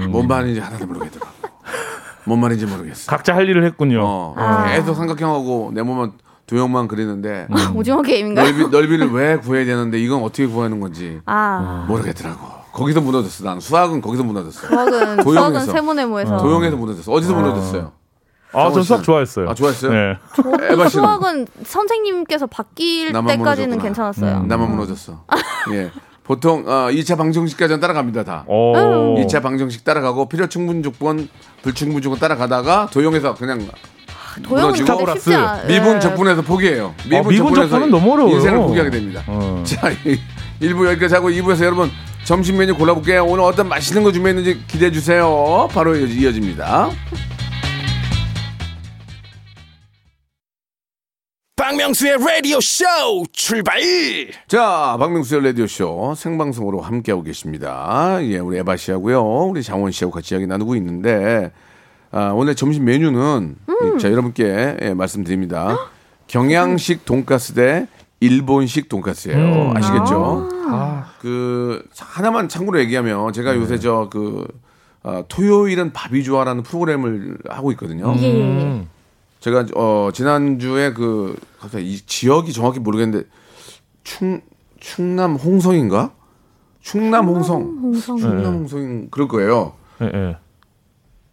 [0.00, 0.10] 음.
[0.10, 1.30] 뭔 말인지 하나도 모르겠더라고.
[2.24, 3.08] 뭔 말인지 모르겠어.
[3.08, 4.00] 각자 할 일을 했군요.
[4.04, 4.74] 어, 아.
[4.74, 6.10] 계속 삼각형하고 내 몸은
[6.48, 8.44] 도형만 그리는데 오징어 게임인가요?
[8.44, 12.63] 넓이, 넓이를 왜 구해야 되는데 이건 어떻게 구하는 건지 아, 모르겠더라고.
[12.74, 13.44] 거기서 무너졌어.
[13.44, 14.66] 난 수학은 거기서 무너졌어.
[14.66, 15.22] 수학은.
[15.22, 17.12] 수학은 세모네모에서 도형에서 무너졌어.
[17.12, 17.92] 어디서 무너졌어요?
[18.52, 19.48] 아, 전 수학 좋아했어요.
[19.48, 19.92] 아, 좋아했어요?
[19.92, 20.18] 네.
[20.72, 23.38] 에바 씨는 수학은 선생님께서 바뀔 때까지는
[23.78, 23.82] 무너졌구나.
[23.82, 24.36] 괜찮았어요.
[24.38, 24.48] 음.
[24.48, 25.24] 나만 무너졌어.
[25.72, 25.90] 예.
[26.24, 28.24] 보통 어, 2차 방정식까지는 따라갑니다.
[28.24, 28.44] 다.
[28.46, 29.14] 오.
[29.18, 31.28] 2차 방정식 따라가고 필요 충분 조건,
[31.62, 33.68] 불충분 조건 따라가다가 도형에서 그냥
[34.48, 35.66] 무너지고 쉽지 않.
[35.66, 36.00] 미분 예.
[36.00, 36.94] 적분에서 포기해요.
[37.04, 38.34] 미분, 아, 미분 적분에서 적분은 너무 어려워요.
[38.36, 39.22] 인생을 포기하게 됩니다.
[39.26, 39.62] 어.
[39.64, 39.90] 자,
[40.60, 41.90] 1부 여기까지 하고 2부에서 여러분
[42.24, 43.24] 점심 메뉴 골라볼게요.
[43.24, 45.68] 오늘 어떤 맛있는 거 준비했는지 기대해 주세요.
[45.72, 46.90] 바로 이어집니다.
[51.56, 52.84] 박명수의 라디오 쇼
[53.32, 53.80] 출발
[54.48, 58.18] 자, 박명수의 라디오 쇼 생방송으로 함께하고 계십니다.
[58.22, 59.22] 예, 우리 에바 씨하고요.
[59.22, 61.52] 우리 장원 씨하고 같이 이야기 나누고 있는데,
[62.10, 63.98] 아, 오늘 점심 메뉴는, 음.
[63.98, 65.90] 자, 여러분께 예, 말씀드립니다.
[66.26, 67.86] 경양식 돈가스 대
[68.20, 69.76] 일본식 돈가스예요 음.
[69.76, 70.48] 아시겠죠?
[70.68, 74.46] 아, 그, 하나만 참고로 얘기하면, 제가 요새 저, 그,
[75.02, 78.14] 아, 토요일은 밥이 좋아라는 프로그램을 하고 있거든요.
[78.16, 78.42] 예, 예, 예.
[78.42, 78.88] 음.
[79.44, 83.28] 제가 어 지난주에 그 갑자기 이 지역이 정확히 모르겠는데
[84.02, 84.40] 충
[84.80, 86.12] 충남 홍성인가?
[86.80, 87.60] 충남 홍성.
[87.82, 88.16] 홍성.
[88.16, 89.74] 충남 홍성 그럴 거예요.
[90.00, 90.36] 예, 예.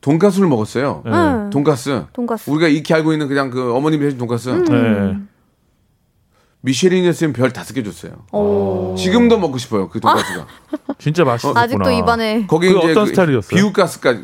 [0.01, 1.03] 돈가스를 먹었어요.
[1.05, 1.49] 응.
[1.51, 2.03] 돈가스.
[2.11, 2.49] 돈가스.
[2.49, 4.49] 우리가 익히 알고 있는 그냥 그 어머님이 해준 돈가스.
[4.49, 5.17] 예.
[6.61, 8.11] 미쉐린이었으면 별 다섯 개 줬어요.
[8.31, 8.95] 오.
[8.97, 9.89] 지금도 먹고 싶어요.
[9.89, 10.45] 그 돈가스가.
[10.99, 11.61] 진짜 맛있었구나.
[11.61, 13.55] 아직도 입안에 거기 그게 이제 어떤 그 스타일이었어요?
[13.57, 14.19] 비우가스까지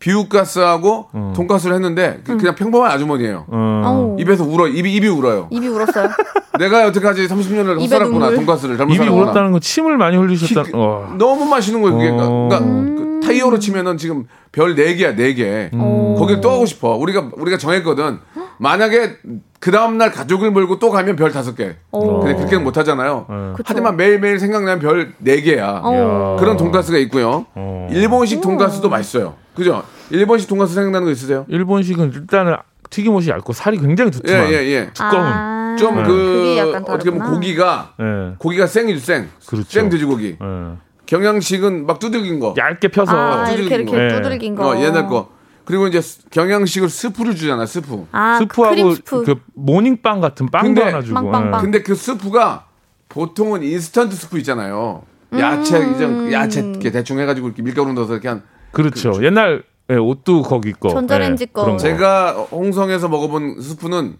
[0.00, 3.46] 비우가스하고 돈가스를 했는데 그- 그냥 평범한 아주머니예요.
[3.48, 3.82] 어.
[3.86, 4.66] 어우, 입에서 울어.
[4.68, 5.48] 입이 입이 울어요.
[5.50, 6.08] 입이 울었어요.
[6.58, 8.34] 내가 여태까지 30년을 입에 헛살았구나 눈물.
[8.36, 9.24] 돈가스를 잘못 입이 살았구나.
[9.24, 10.64] 울었다는 건 침을 많이 흘리셨다.
[10.70, 11.14] 그- 와.
[11.16, 12.10] 너무 맛있는 거예요 그게.
[12.10, 12.48] 어.
[12.50, 15.72] 그러니까 그 타이어로 치면은 지금 별 4개야 4개.
[15.74, 16.14] 오.
[16.16, 16.96] 거길 또 가고 싶어.
[16.96, 18.18] 우리가 우리가 정했거든.
[18.58, 19.16] 만약에
[19.64, 21.74] 그 다음 날 가족을 몰고 또 가면 별 5개.
[21.90, 22.20] 오.
[22.20, 23.24] 근데 그렇게는 못 하잖아요.
[23.30, 23.52] 예.
[23.56, 23.64] 그쵸.
[23.64, 25.80] 하지만 매일매일 생각나면 별 4개야.
[25.82, 26.36] 어.
[26.38, 27.46] 그런 돈가스가 있고요.
[27.54, 27.88] 어.
[27.90, 29.36] 일본식 돈가스도 맛있어요.
[29.54, 29.82] 그죠?
[30.10, 31.46] 일본식 돈가스 생각나는 거 있으세요?
[31.48, 32.56] 일본식은 일단은
[32.90, 34.52] 튀김옷이 얇고 살이 굉장히 예, 두툼한.
[34.52, 34.90] 예, 예.
[34.92, 35.22] 두꺼운.
[35.24, 36.02] 아, 좀 네.
[36.02, 37.30] 그 어떻게 보면.
[37.32, 38.34] 고기가 예.
[38.36, 39.30] 고기가 생이죠, 생.
[39.46, 39.66] 그렇죠.
[39.70, 40.36] 생 돼지고기.
[40.42, 40.76] 예.
[41.06, 42.54] 경양식은 막 두들긴 거.
[42.58, 44.04] 얇게 펴서 아, 두들긴 이렇게 이렇게 거.
[44.04, 44.22] 예.
[44.22, 44.68] 두들긴 거.
[44.68, 45.30] 어, 옛날 거.
[45.64, 48.06] 그리고 이제 스- 경양식으로 스프를 주잖아, 스프.
[48.12, 49.24] 아, 스프하고 크림 스프.
[49.24, 51.14] 그 모닝빵 같은 빵도 근데- 하나 주고.
[51.14, 51.58] 빵빵빵.
[51.60, 51.62] 예.
[51.62, 52.66] 근데 그 스프가
[53.08, 55.02] 보통은 인스턴트 스프 있잖아요.
[55.38, 58.42] 야채 이제 그 야채 이렇게 대충 해가지고 이렇게 밀가루 넣어서 이렇게 한.
[58.72, 59.24] 그렇죠.
[59.24, 60.88] 옛날 예, 옷도 거기 거.
[60.90, 61.76] 전자레인지 예, 거.
[61.76, 64.16] 제가 홍성에서 먹어본 스프는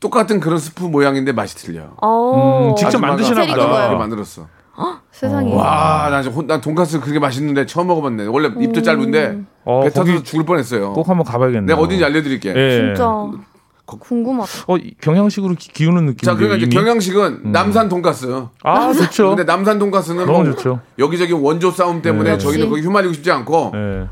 [0.00, 1.90] 똑같은 그런 스프 모양인데 맛이 틀려.
[2.02, 2.70] 어.
[2.70, 3.94] 음, 직접 만드시나 보다.
[3.94, 4.46] 만들었어.
[5.10, 5.54] 세상에.
[5.54, 8.26] 와, 나, 진짜 혼- 난 돈가스 그렇게 맛있는데 처음 먹어봤네.
[8.26, 10.92] 원래 입도 짧은데 어, 배 터져서 거기 죽을 뻔했어요.
[10.92, 11.66] 꼭 한번 가봐야겠네요.
[11.66, 12.52] 내가 어딘지 알려드릴게.
[12.54, 12.70] 예.
[12.94, 13.06] 진짜
[13.86, 14.64] 궁금하다.
[14.66, 16.26] 어, 이 경양식으로 기, 기우는 느낌.
[16.26, 18.44] 자, 그러니까 이제 경양식은 남산 돈가스.
[18.64, 19.28] 아, 좋죠.
[19.30, 20.80] 근데 남산 돈가스는 너무 뭐 좋죠.
[20.98, 22.38] 여기저기 원조 싸움 때문에 네.
[22.38, 24.08] 저희는 거기 휘말리고 싶지 않고 예.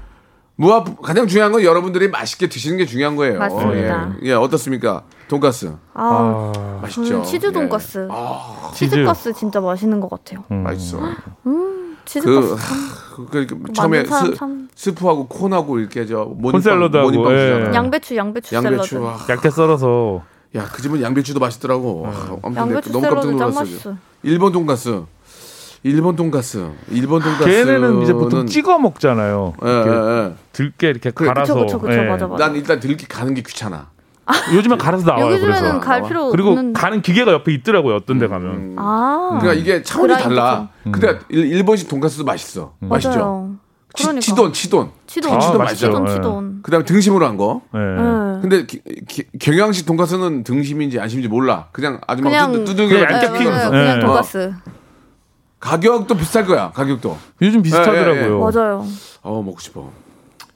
[0.56, 3.38] 무합 가장 중요한 건 여러분들이 맛있게 드시는 게 중요한 거예요.
[3.40, 4.14] 맞습니다.
[4.22, 5.02] 예, 예, 어떻습니까?
[5.28, 7.04] 돈가스 아, 아, 맛있죠.
[7.04, 7.52] 저는 치즈 예.
[7.52, 8.08] 돈가스.
[8.74, 8.90] 치즈.
[8.90, 10.44] 치즈 가스 진짜 맛있는 것 같아요.
[10.50, 10.62] 음.
[10.62, 10.98] 맛있어.
[11.42, 12.52] 그, 치즈가스.
[12.52, 17.70] 하, 그, 그 처음에 스, 참- 스프하고 콘하고 이렇게 저 콘샐러드하고, 예.
[17.72, 18.86] 양배추, 양배추, 양배추.
[18.88, 19.06] 샐러드.
[19.06, 20.22] 아, 얇게 썰어서
[20.56, 22.06] 야, 그 집은 양배추도 맛있더라고.
[22.06, 23.60] 아, 아무튼 양배추 너무 깜짝 샐러드 짱 놀랐어.
[23.60, 23.94] 맛있어.
[24.22, 25.02] 일본 돈가스.
[25.82, 26.70] 일본 돈가스.
[26.90, 27.44] 일본 돈가스.
[27.44, 29.54] 걔네는 이제 보통 찍어 먹잖아요.
[29.64, 29.94] 예, 이렇게 예,
[30.28, 30.34] 예.
[30.52, 31.54] 들깨 이렇게 그래, 갈아서.
[31.54, 31.92] 그쵸, 그쵸, 그쵸.
[32.00, 32.06] 예.
[32.06, 32.46] 맞아, 맞아.
[32.46, 33.88] 난 일단 들기 가는 게 귀찮아.
[34.54, 35.32] 요즘엔 갈아서 나와요.
[35.32, 35.80] 요즘에는 그래서.
[35.80, 36.72] 갈 필요 그리고 없는.
[36.72, 37.94] 가는 기계가 옆에 있더라고요.
[37.96, 38.74] 어떤 데 가면.
[38.78, 40.34] 아, 그러니까 이게 차원이 그라인더죠.
[40.40, 40.68] 달라.
[40.90, 42.72] 근데 일, 일본식 돈가스도 맛있어.
[42.80, 43.10] 맛있죠.
[43.18, 43.50] 맞아요.
[43.96, 44.20] 치, 그러니까.
[44.22, 44.90] 치돈, 치돈.
[45.06, 45.86] 치돈, 아, 치돈, 맛있죠.
[45.86, 46.12] 치돈, 예.
[46.14, 46.58] 치돈.
[46.62, 47.62] 그다음에 등심으로 한 거.
[47.74, 47.78] 예.
[47.78, 48.40] 네.
[48.42, 51.68] 근데 기- 기- 경양식 돈가스는 등심인지 안심인지 몰라.
[51.72, 53.40] 그냥 아줌마가 그냥- 두들 그냥 겨 얇게 네.
[53.40, 53.68] 예.
[53.70, 54.00] 그냥 어.
[54.00, 54.52] 돈가스.
[55.60, 56.70] 가격도 비쌀 거야.
[56.72, 57.16] 가격도.
[57.40, 58.38] 요즘 비슷하더라고요.
[58.40, 58.84] 맞아요.
[59.22, 59.90] 어 먹고 싶어.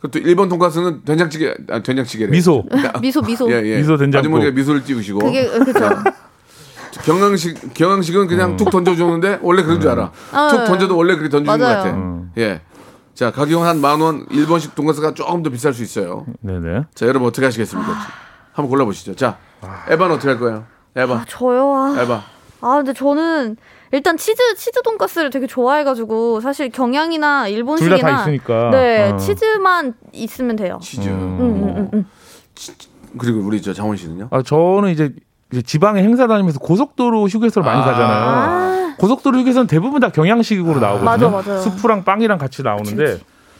[0.00, 2.30] 그것도 일본 돈가스는 된장찌개, 아, 된장찌개래.
[2.30, 2.64] 미소.
[3.02, 3.50] 미소, 미소.
[3.50, 3.78] 예, 예.
[3.78, 4.18] 미소 된장국.
[4.28, 5.18] 아주머니가 미소를 띄우시고.
[5.18, 5.80] 그게 그죠.
[7.04, 10.10] 경양식 경양식은 그냥 툭 던져주는데 원래 그런 줄 알아.
[10.32, 10.64] 아, 툭 네.
[10.66, 11.76] 던져도 원래 그렇게 던지는 것 맞아요.
[11.84, 11.96] 같아.
[11.96, 12.30] 음.
[12.38, 12.60] 예.
[13.14, 14.26] 자 가격 한 만 원.
[14.30, 16.26] 일본식 돈가스가 조금 더 비쌀 수 있어요.
[16.40, 16.84] 네네.
[16.94, 17.92] 자 여러분 어떻게 하시겠습니까?
[18.52, 19.14] 한번 골라보시죠.
[19.16, 19.36] 자
[19.88, 20.64] 에바는 어떻게 할 거예요?
[20.96, 21.74] 에바, 저요.
[21.74, 22.00] 아.
[22.02, 22.22] 에바.
[22.60, 23.56] 아, 근데 저는
[23.92, 28.70] 일단 치즈 치즈 돈가스를 되게 좋아해가지고 사실 경양이나 둘 일본식이나 다다 있으니까.
[28.70, 29.16] 네 어.
[29.16, 30.78] 치즈만 있으면 돼요.
[30.82, 31.08] 치즈.
[31.08, 32.06] 음, 음, 음, 음.
[33.18, 34.28] 그리고 우리 저 장원 씨는요?
[34.30, 35.12] 아, 저는 이제
[35.50, 37.84] 이제 지방에 행사 다니면서 고속도로 휴게소를 많이 아.
[37.84, 38.24] 가잖아요.
[38.28, 41.04] 아, 고속도로 휴게소는 대부분 다 경양식으로 나오거든요.
[41.04, 41.60] 맞아, 맞아요.
[41.62, 43.18] 스프랑 빵이랑 같이 나오는데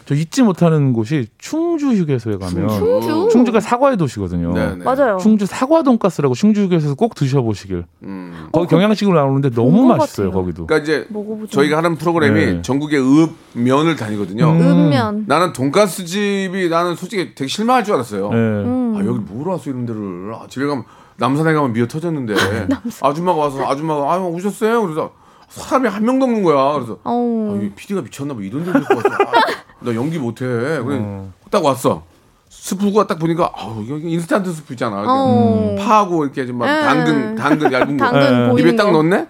[0.09, 3.29] 저 잊지 못하는 곳이 충주 휴게소에 가면 충주?
[3.31, 4.55] 충주가 사과의 도시거든요.
[4.55, 4.83] 네, 네.
[4.83, 5.19] 맞아요.
[5.19, 7.85] 충주 사과 돈가스라고 충주 휴게소에서 꼭 드셔보시길.
[8.05, 8.49] 음.
[8.51, 10.43] 거기 경양식으로 나오는데 너무 맛있어요 같아요.
[10.43, 10.67] 거기도.
[10.67, 11.51] 그러니까 이제 먹어보죠.
[11.51, 12.63] 저희가 하는 프로그램이 네.
[12.63, 14.49] 전국의 읍 면을 다니거든요.
[14.49, 14.61] 음.
[14.63, 15.25] 음면.
[15.27, 18.31] 나는 돈가스 집이 나는 솔직히 되게 실망할 줄 알았어요.
[18.31, 18.37] 네.
[18.37, 18.95] 음.
[18.97, 20.85] 아 여기 뭐로 왔어 이런 데를 아, 집에 가면
[21.17, 22.35] 남산에 가면 미어 터졌는데
[23.03, 25.13] 아줌마가 와서 아줌마가 아 오셨어요 그래서
[25.49, 27.61] 사람이 한 명도 없는 거야 그래서 아, 어.
[27.63, 29.33] 이 PD가 미쳤나 봐 이런 데리고 왔어 아,
[29.81, 31.33] 나 연기 못해 그래 어.
[31.51, 32.05] 딱 왔어
[32.49, 35.77] 스프가 딱 보니까 아우 여기 인스턴트 스프 있잖아 어.
[35.79, 36.85] 파하고 이렇게 좀막 음.
[36.85, 38.51] 당근 당근 얇은 거 당근 네.
[38.51, 38.93] 보이는 입에 딱 거.
[38.93, 39.27] 넣었네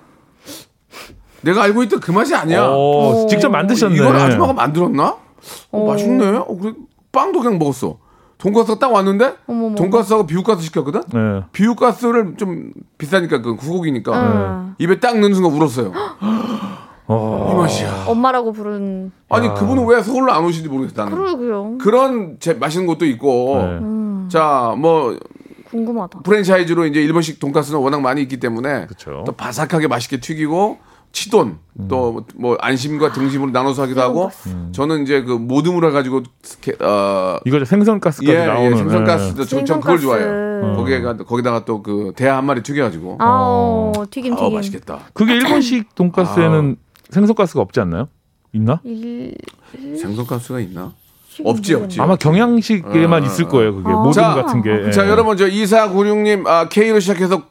[1.43, 3.27] 내가 알고 있던 그 맛이 아니야 어, 오.
[3.29, 3.95] 직접 만드셨네.
[3.95, 5.09] 이걸 아줌마가 만들었나?
[5.09, 5.19] 어,
[5.71, 5.87] 어.
[5.87, 6.27] 맛있네.
[6.37, 6.73] 어, 그래
[7.13, 7.99] 빵도 그냥 먹었어.
[8.39, 9.75] 돈가스가 딱 왔는데 어머머.
[9.75, 11.03] 돈가스하고 비후가스 시켰거든.
[11.13, 11.43] 네.
[11.53, 14.75] 비후가스를 좀 비싸니까 그 후곡이니까 응.
[14.79, 15.93] 입에 딱 넣는 순간 울었어요.
[17.11, 17.51] 어.
[17.53, 18.05] 이 맛이야.
[18.07, 19.11] 엄마라고 부른.
[19.29, 21.05] 아니 그분은 왜 서울로 안 오시는지 모르겠다.
[21.05, 21.19] 나는.
[21.19, 21.79] 그러게요.
[21.79, 23.57] 그런 제 맛있는 것도 있고.
[23.59, 23.65] 네.
[23.79, 24.29] 음.
[24.31, 25.17] 자, 뭐
[25.71, 26.21] 궁금하다.
[26.21, 29.25] 프랜차이즈로 이제 일본식 돈가스는 워낙 많이 있기 때문에 그쵸.
[29.27, 30.79] 또 바삭하게 맛있게 튀기고
[31.19, 34.31] 치돈 또 뭐 안심과 등심으로 나눠서 하기도 하고
[34.73, 39.79] 저는 이제 그 모듬으로 해가지고 스케, 어, 이거 생선가스까지 예, 나오는 예, 생선가스도 저, 저
[39.81, 40.03] 그걸 생선가스.
[40.03, 40.77] 좋아해요.
[40.77, 44.55] 거기에가 거기다가 또 그대한 마리 튀겨가지고 아, 어, 튀김 아 튀김.
[44.55, 45.01] 맛있겠다.
[45.13, 46.77] 그게 일본식 돈가스에는
[47.11, 48.09] 생선가스가 없지 않나요?
[48.53, 48.81] 있나?
[48.85, 49.35] 일...
[49.97, 50.93] 생선가스가 있나?
[51.45, 52.01] 없지 없지.
[52.01, 53.75] 아마 경양식에만 어, 있을 거예요.
[53.77, 53.93] 그게 아.
[53.93, 54.91] 모든 자, 같은 게.
[54.91, 55.09] 자 예.
[55.11, 57.43] 여러분 저 2496님 아, K로 시작해서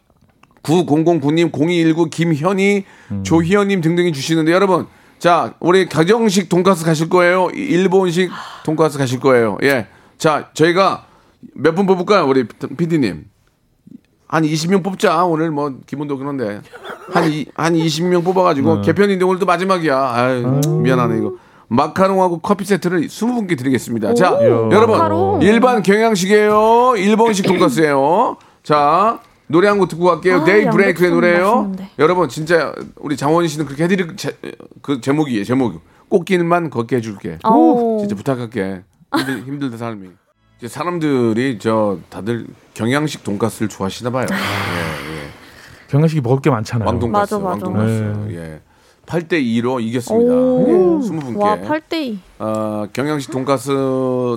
[0.67, 3.23] 9009님 0219 김현희 음.
[3.23, 4.85] 조희연님 등등이 주시는데 여러분
[5.19, 7.49] 자 우리 가정식 돈가스 가실 거예요?
[7.55, 8.29] 이- 일본식
[8.65, 9.57] 돈가스 가실 거예요?
[9.63, 11.05] 예 자 저희가
[11.53, 13.25] 몇 분 뽑을까요 우리 PD님?
[14.29, 15.23] 한 20명 뽑자.
[15.23, 16.59] 오늘 뭐 기분도 그런데.
[17.13, 19.95] 한, 이, 한 20명 뽑아가지고 개편인데 오늘도 마지막이야.
[20.13, 21.35] 아유 미안하네 이거.
[21.69, 24.15] 마카롱하고 커피 세트를 20분께 드리겠습니다.
[24.15, 25.41] 자 오, 여러분 마카롱.
[25.43, 26.95] 일반 경양식이에요?
[26.97, 28.35] 일본식 돈가스예요?
[28.63, 31.71] 자 노래 한 곡 듣고 갈게요 아, 데이브레이크의 양배추는 노래예요.
[31.99, 34.37] 여러분 진짜 우리 장원희 씨는 그렇게 해드릴 제,
[34.81, 37.97] 그 제목이에요 제목 꽃길만 걷게 해줄게 아오.
[37.99, 38.81] 진짜 부탁할게
[39.15, 40.09] 힘들, 힘들다 삶이
[40.57, 45.27] 이제 사람들이 저 다들 경양식 돈가스를 좋아하시나 봐요 예, 예.
[45.89, 46.85] 경양식이 먹을 게 많잖아요.
[46.87, 47.65] 왕돈가스 맞아, 맞아.
[47.67, 48.61] 왕돈가스 예.
[49.05, 50.99] 8대 2로 이겼습니다 오.
[51.01, 52.19] 예, 20분께 와, 8대 2.
[52.39, 53.69] 어, 경양식 돈가스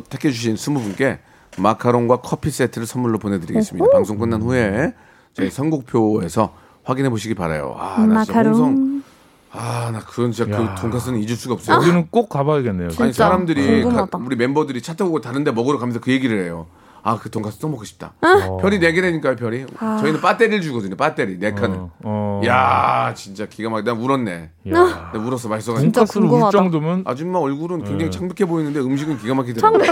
[0.09, 1.19] 택해 주신 20분께
[1.61, 3.87] 마카롱과 커피 세트를 선물로 보내드리겠습니다.
[3.93, 4.95] 방송 끝난 후에
[5.33, 7.75] 저희 선곡표에서 확인해 보시기 바라요.
[7.79, 9.03] 아, 나 진짜 홍성, 마카롱.
[9.53, 10.57] 아, 나 그건 진짜 야.
[10.75, 11.79] 그 돈가스는 잊을 수가 없어요.
[11.79, 12.87] 우리는 꼭 가봐야겠네요.
[12.89, 14.19] 아니, 진짜 사람들이, 궁금하다.
[14.19, 16.67] 가- 우리 멤버들이 차 타고 다른 데 먹으러 가면서 그 얘기를 해요.
[17.03, 18.13] 아, 그 돈가스 또 먹고 싶다.
[18.21, 18.59] 어.
[18.59, 19.65] 별이 4개라니까요, 별이.
[19.79, 21.39] 저희는 배터리를 주거든요, 배터리.
[21.39, 21.77] 네 칸을.
[21.79, 22.43] 어, 어.
[22.45, 23.95] 야 진짜 기가 막히다.
[23.95, 24.51] 나 울었네.
[24.71, 25.11] 야.
[25.13, 25.79] 나 울었어, 맛있어가지고.
[25.81, 26.59] 진짜 돈가스를 울 궁금하다.
[26.59, 28.11] 정도면 아줌마 얼굴은 굉장히 네.
[28.11, 29.83] 창백해 보이는데 음식은 기가 막히더라고요.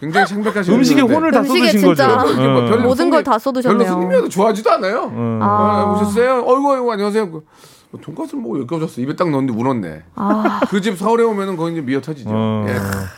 [0.00, 1.00] 굉장히 창백하신 음식에.
[1.00, 2.06] 혼을 다 쏟으신 거죠.
[2.06, 2.66] 뭐 어.
[2.68, 3.78] 별로 모든 걸 다 쏟으셨네요.
[3.78, 5.04] 별로 손님이어도 좋아하지도 않아요.
[5.12, 5.40] 음.
[5.42, 6.44] 아, 오셨어요?
[6.46, 7.30] 어이구, 어이구, 안녕하세요.
[7.30, 7.42] 그,
[8.02, 9.00] 돈가스를 먹고 여기 오셨어.
[9.00, 10.02] 입에 딱 넣었는데 울었네.
[10.14, 12.30] 아, 그집 서울에 오면은 거기 이제 미어 터지죠.
[12.32, 12.66] 어.
[12.68, 12.74] 예.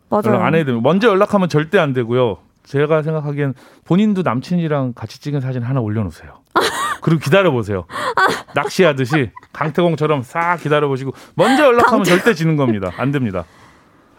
[0.10, 0.24] 맞아요.
[0.26, 0.82] 연락 안 해야 됩니다.
[0.82, 2.38] 먼저 연락하면 절대 안 되고요.
[2.64, 6.40] 제가 생각하기엔 본인도 남친이랑 같이 찍은 사진 하나 올려놓으세요.
[7.02, 7.86] 그리고 기다려 보세요.
[8.56, 12.92] 낚시하듯이 강태공처럼 싹 기다려 보시고 먼저 연락하면 절대 지는 겁니다.
[12.98, 13.46] 안 됩니다.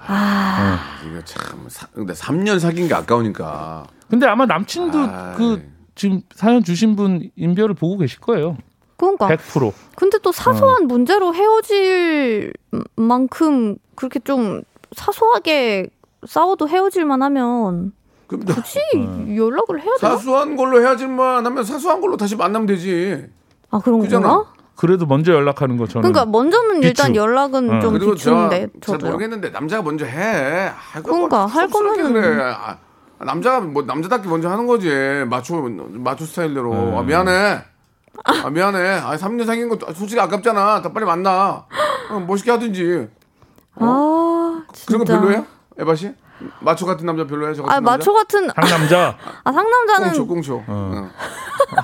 [0.03, 3.85] 이거 참, 사, 근데 3년 사귄 게 아까우니까.
[4.09, 5.35] 근데 아마 남친도 아이.
[5.37, 8.57] 그 지금 사연 주신 분 인별을 보고 계실 거예요.
[9.01, 9.29] 그러니까.
[9.29, 9.73] 100%.
[9.97, 10.33] 근데 또 어.
[10.33, 12.53] 사소한 문제로 헤어질
[12.97, 14.63] 만큼 그렇게 좀
[14.95, 15.89] 사소하게
[16.27, 17.93] 싸워도 헤어질만 하면
[18.29, 19.35] 굳이 어.
[19.35, 20.17] 연락을 해야 되나?
[20.17, 23.27] 사소한 걸로 헤어질만 하면 사소한 걸로 다시 만나면 되지.
[23.71, 24.29] 아 그런 그잖아.
[24.29, 24.53] 건가?
[24.77, 27.21] 그래도 먼저 연락하는 거 저는 그러니까 먼저는 일단 비추.
[27.21, 27.81] 연락은 어.
[27.81, 30.71] 좀 비추는데 저, 잘 저도 모르겠는데 남자가 먼저 해.
[30.95, 32.21] 아이고, 그러니까, 뭐할 쑥스럽게 거면은.
[32.37, 32.53] 그래.
[32.57, 32.77] 아,
[33.19, 34.89] 남자가 뭐 남자답게 먼저 하는 거지.
[35.29, 36.73] 마초 마초 스타일대로.
[36.75, 36.97] 네.
[36.99, 37.59] 아, 미안해.
[38.25, 38.79] 아 미안해.
[39.01, 40.83] 아 3년 사귄 거 솔직히 아깝잖아.
[40.83, 41.67] 더 빨리 만나.
[42.11, 43.09] 어, 멋있게 하든지.
[43.77, 45.21] 아 그런 거 진짜.
[45.21, 45.47] 별로예요?
[45.79, 46.15] 에바 씨?
[46.61, 47.55] 마초 같은 남자 별로예요?
[47.55, 47.91] 저 같은 아 남자?
[47.93, 49.17] 마초 같은 상남자.
[49.45, 50.65] 아 상남자는 꽁초 꽁초.
[50.67, 51.09] 어.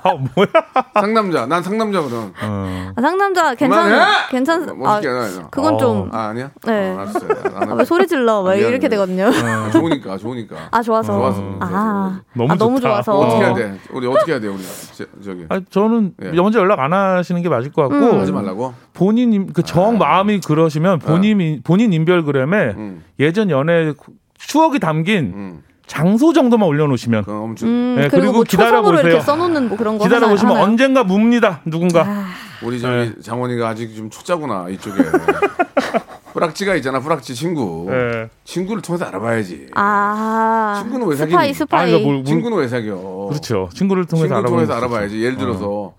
[0.03, 0.49] 아 뭐야?
[0.95, 1.47] 상남자.
[1.47, 2.33] 난 상남자 그럼.
[2.43, 2.93] 어.
[2.97, 4.05] 아, 상남자 괜찮 그만해!
[4.31, 5.49] 괜찮 아 멋있게 해놔요.
[5.51, 5.77] 그건 어.
[5.79, 6.51] 좀 아 아니야?
[6.65, 6.91] 네.
[6.91, 7.29] 어, 알았어요.
[7.55, 8.41] 안 아, 왜 소리 질러?
[8.43, 8.69] 왜 미안해.
[8.71, 9.27] 이렇게 되거든요.
[9.27, 10.57] 아, 좋으니까 좋으니까.
[10.71, 11.13] 아 좋아서.
[11.13, 11.43] 좋아서.
[11.61, 13.03] 아 너무 아, 너무 좋다.
[13.03, 13.19] 좋아서.
[13.19, 13.55] 어떻게 해야 어.
[13.55, 13.79] 돼?
[13.93, 14.63] 우리 어떻게 해야 돼 우리
[14.95, 16.31] 저, 저기 아, 저는 예.
[16.33, 18.21] 먼저 연락 안 하시는 게 맞을 것 같고 음.
[18.21, 18.75] 하지 말라고.
[18.95, 22.75] 본인 그정 마음이 그러시면 본인 본인 인별그램에 아.
[22.77, 23.93] 음, 예전 연애
[24.39, 25.63] 추억이 담긴 음.
[25.87, 27.55] 장소 정도만 올려놓으시면 음,
[27.97, 29.07] 네, 그리고, 그리고 뭐 기다려 보세요.
[29.07, 30.57] 이렇게 써놓는 뭐 그런 거 기다려 보시면?
[30.57, 32.03] 언젠가 묵니다 누군가.
[32.03, 32.27] 아,
[32.65, 33.21] 우리 저기 네.
[33.23, 35.03] 장원이가 아직 좀 초짜구나 이쪽에.
[36.33, 37.87] 후락지가 있잖아, 후락지 친구.
[37.91, 38.29] 예.
[38.45, 39.69] 친구를 통해서 알아봐야지.
[39.75, 40.81] 아.
[40.83, 41.55] 친구는 왜 스파이 사귀니?
[41.55, 41.81] 스파이.
[41.81, 42.95] 아, 이거 뭘- 친구는 왜 사겨?
[43.31, 43.71] 그렇죠.
[43.73, 44.75] 친구를 통해서 친구 알아보는 통해서.
[44.75, 45.23] 알아봐야지.
[45.23, 45.95] 예를 들어서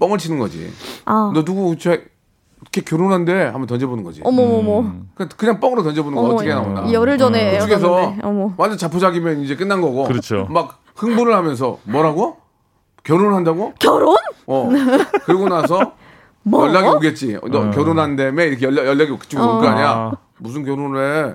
[0.00, 0.72] 뻥을 치는 거지.
[1.04, 1.30] 아.
[1.32, 1.96] 너 누구 저
[2.78, 4.20] 이렇게 결혼한대 한번 던져보는 거지.
[4.24, 4.92] 어머머머.
[5.14, 6.90] 그냥, 그냥 뻥으로 던져보는 거 어머, 어떻게 나오나.
[6.92, 8.20] 열흘 전에 헤어졌는데.
[8.22, 8.54] 어머.
[8.56, 10.04] 완전 자포자기면 이제 끝난 거고.
[10.04, 10.46] 그렇죠.
[10.50, 12.36] 막 흥분을 하면서 뭐라고?
[13.02, 13.74] 결혼한다고?
[13.78, 14.16] 결혼?
[14.46, 14.68] 어.
[15.24, 15.92] 그러고 나서
[16.42, 16.66] 뭐?
[16.66, 17.38] 연락이 오겠지.
[17.50, 19.88] 너 결혼한다며 이렇게 연락, 연락이 그쪽에서 올거 아니야.
[19.90, 20.12] 아.
[20.38, 21.34] 무슨 결혼을 해?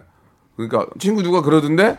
[0.55, 1.97] 그러니까 친구 누가 그러던데?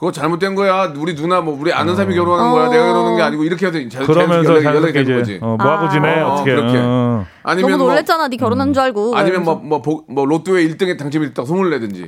[0.00, 0.90] 그거 잘못된 거야.
[0.96, 2.68] 우리 누나 뭐 우리 아는 사람이 결혼하는 거야.
[2.68, 2.70] 어.
[2.70, 5.38] 내가 그러는 게 아니고 이렇게 해서 자, 그러면서 연락이, 되는 거지.
[5.42, 5.88] 어, 뭐 하고 아.
[5.90, 6.78] 지내 어, 어떻게 그렇게.
[6.80, 7.26] 어.
[7.42, 8.28] 아니면 너무 뭐 놀랬잖아.
[8.28, 9.14] 네 결혼한 줄 알고.
[9.14, 9.56] 아니면 이러면서.
[9.62, 12.06] 뭐뭐 뭐 로또에 1등에 당첨이 됐다 소문을 내든지.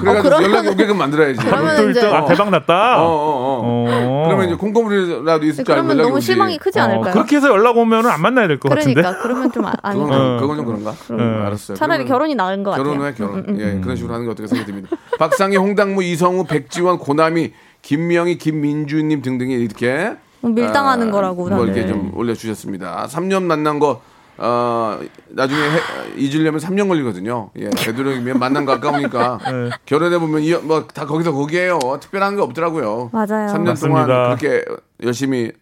[0.00, 1.44] 그래가지고 어, 연락이 오게끔 만들어야지.
[1.44, 3.02] 그러면 또 이제- 아 대박 났다.
[3.02, 3.60] 어, 어, 어.
[3.86, 4.24] 어.
[4.26, 6.24] 그러면 이제 콩고물이라도 있을 줄 알고 그러면 너무 오지.
[6.26, 7.12] 실망이 크지 어, 않을까요?
[7.12, 8.94] 그렇게 해서 연락 오면은 안 만나야 될 것 같은데.
[8.94, 10.40] 그러니까 그러면 좀 아, 아닌 그건, 가 어.
[10.40, 10.90] 그건 좀 그런가?
[11.10, 11.76] 음, 알았어요.
[11.76, 12.84] 차라리 그러면 결혼이 나은 것 같아요.
[12.92, 13.38] 결혼해 결혼.
[13.40, 14.96] 음, 음, 예, 그런 식으로 하는 게 어떻게 생각이 듭니다.
[15.18, 21.86] 박상희, 홍당무, 이성우, 백지원, 고 남이, 김명희, 김민주님 등등이 이렇게 음, 밀당하는 거라고 뭐 이렇게.
[21.86, 23.06] 좀 올려주셨습니다.
[23.10, 24.00] 3년 만난 거
[24.42, 25.80] 어, 나중에 해-
[26.16, 27.50] 잊으려면 3년 걸리거든요.
[27.58, 29.70] 예, 되도록이면 만난 거 아까우니까 네.
[29.84, 31.78] 결혼해 보면 뭐 다 거기서 거기에요.
[32.00, 33.10] 특별한 게 없더라고요.
[33.12, 33.48] 맞아요.
[33.48, 34.06] 3년 동안 맞습니다.
[34.36, 34.64] 그렇게
[35.02, 35.52] 열심히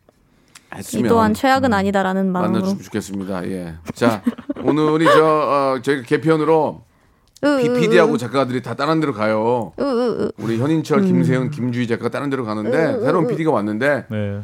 [0.75, 2.53] 이 했으면 또한 최악은 아니다라는 마음으로.
[2.53, 3.49] 만나 주면 좋겠습니다.
[3.49, 3.75] 예.
[3.95, 4.23] 자,
[4.63, 6.83] 오늘이 저, 어, 저희 개편으로
[7.45, 9.73] 으, 으, PD하고 작가들이 다 다른 데로 가요.
[10.39, 14.41] 우리 현인철, 김세현, 김주희 작가가 다른 데로 가는데 새로운 PD가 왔는데 네.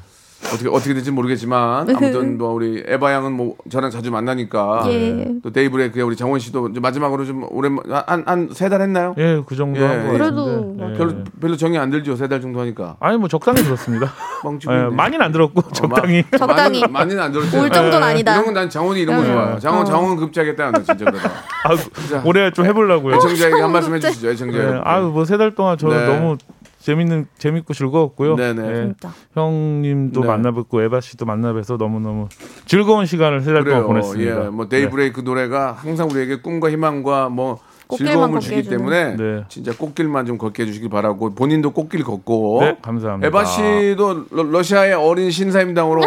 [0.53, 5.27] 어떻게 어떻게 될지 모르겠지만 아무튼 뭐 우리 에바 양은 뭐 저랑 자주 만나니까 예.
[5.43, 9.15] 또 데이브레이크에 우리 장원 씨도 이제 마지막으로 좀 오랜만 한한 세 달 했나요?
[9.19, 10.13] 예, 그 정도 예, 한 거.
[10.13, 10.93] 그래도 예.
[10.97, 14.13] 별로 별로 정이 안 들죠 세 달 정도 하니까 아니 뭐 적당히 들었습니다.
[14.43, 14.79] 뻥치고 예.
[14.91, 16.23] 많이는 안 들었고 적당히.
[16.31, 16.81] 마- 적당히.
[16.81, 17.61] 많이는, 많이는 안 들었죠.
[17.61, 18.33] 올 정도는 아니다.
[18.35, 19.27] 이런 건 난 장원이 이런 거 응.
[19.33, 19.59] 좋아요.
[19.59, 19.85] 장원 어.
[19.85, 21.29] 장원 급제하겠다 나 진짜 그러다.
[21.65, 21.77] 아,
[22.09, 22.23] 자.
[22.25, 23.17] 올해 좀 해보려고요.
[23.17, 24.81] 애청자에게 한 말씀 해주시죠 애청자 예.
[24.85, 26.07] 아유 뭐세 달 동안 저 네.
[26.07, 26.37] 너무
[26.85, 28.37] 재밌는 재밌고 즐거웠고요.
[28.37, 28.69] 네네.
[28.69, 29.11] 예, 진짜.
[29.33, 30.27] 형님도 네.
[30.27, 32.29] 만나뵙고 에바 씨도 만나뵈서 너무 너무
[32.67, 33.87] 즐거운 시간을 세달 동안.
[33.87, 34.45] 보냈습니다.
[34.45, 37.59] 예, 뭐 데이브레이크 노래가 항상 우리에게 꿈과 희망과 뭐
[37.97, 38.77] 즐거움을 주기 해주는.
[38.77, 39.45] 때문에 네.
[39.49, 43.29] 진짜 꽃길만 좀 걷게 해주시길 바라고 본인도 꽃길 걷고 네, 감사합니다.
[43.29, 46.03] 에바 씨도 러, 시아의 어린 신사임당으로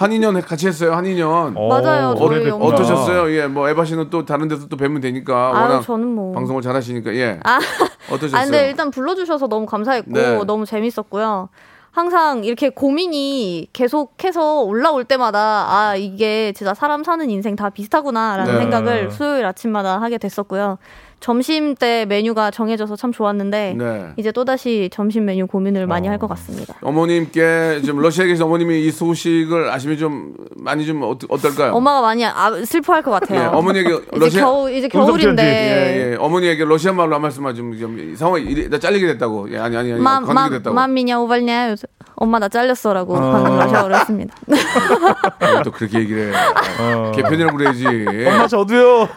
[0.00, 0.94] 한 1년 같이 했어요.
[0.94, 2.14] 한 1년 어, 맞아요.
[2.16, 2.48] 저희.
[2.48, 3.30] 어떠셨어요?
[3.36, 6.32] 예, 뭐 에바 씨는 또 다른 데서 또 뵈면 되니까 아유, 워낙 저는 뭐.
[6.32, 7.38] 방송을 잘하시니까 예.
[7.44, 7.58] 아,
[8.10, 8.40] 어떠셨어요?
[8.40, 10.42] 아, 근데 일단 불러주셔서 너무 감사했고 네.
[10.46, 11.50] 너무 재밌었고요.
[11.90, 18.58] 항상 이렇게 고민이 계속해서 올라올 때마다 아 이게 진짜 사람 사는 인생 다 비슷하구나라는 네.
[18.60, 20.78] 생각을 수요일 아침마다 하게 됐었고요.
[21.20, 24.06] 점심 때 메뉴가 정해져서 참 좋았는데 네.
[24.16, 26.74] 이제 또 다시 점심 메뉴 고민을 많이 할것 같습니다.
[26.80, 31.72] 어머님께 좀 러시아에 계신 어머님이 이 소식을 아시면 좀 많이 좀 어, 어떨까요?
[31.74, 33.40] 엄마가 많이 아, 슬퍼할 것 같아요.
[33.40, 36.16] 예, 어머니에게 러시아 겨우 이제 음성 겨울 인데 예, 예.
[36.16, 39.52] 어머니에게 러시아 말로 한 말씀만 좀, 좀 상황이 나 잘리게 됐다고.
[39.52, 40.00] 예, 아니 아니 아니.
[40.00, 40.74] 마, 마, 됐다고.
[40.74, 41.74] 맘미냐 오발냐
[42.20, 44.34] 엄마 나 잘렸어라고 방금 러시아어로 했습니다.
[45.40, 46.36] 아, 또 그렇게 얘기를 해.
[46.78, 47.10] 어.
[47.16, 47.86] 개편이라고 그래야지.
[48.28, 49.08] 엄마 저도요.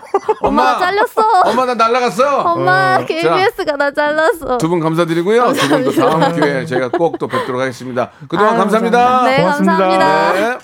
[0.41, 1.21] 엄마 나 잘렸어.
[1.43, 2.41] 엄마 나 날라갔어.
[2.43, 4.57] 엄마 KBS가 나 잘랐어.
[4.57, 5.51] 두 분 감사드리고요.
[5.53, 8.09] 두 분 또 다음 기회에 저희가 꼭 또 뵙도록 하겠습니다.
[8.29, 9.23] 그동안 아유, 감사합니다.
[9.25, 9.77] 네, 고맙습니다.
[9.77, 10.33] 감사합니다.
[10.33, 10.57] 네.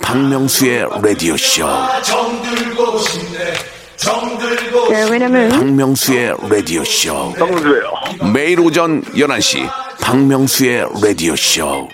[0.00, 1.66] 박명수의 라디오 쇼.
[1.66, 2.02] 네,
[5.10, 7.34] 왜냐면 박명수의 라디오 쇼.
[8.32, 9.68] 매일 오전 11시
[10.00, 11.88] 박명수의 라디오 쇼.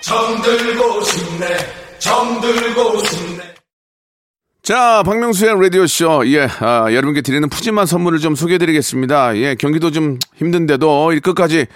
[4.62, 6.27] 자, 박명수의 라디오쇼.
[6.29, 9.37] 예, 아, 여러분께 드리는 푸짐한 선물을 좀 소개해드리겠습니다.
[9.37, 11.66] 예, 경기도 좀 힘든데도 이 끝까지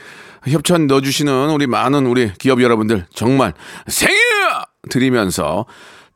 [0.47, 3.53] 협찬 넣어주시는 우리 많은 우리 기업 여러분들 정말
[3.89, 4.17] 생일
[4.89, 5.67] 드리면서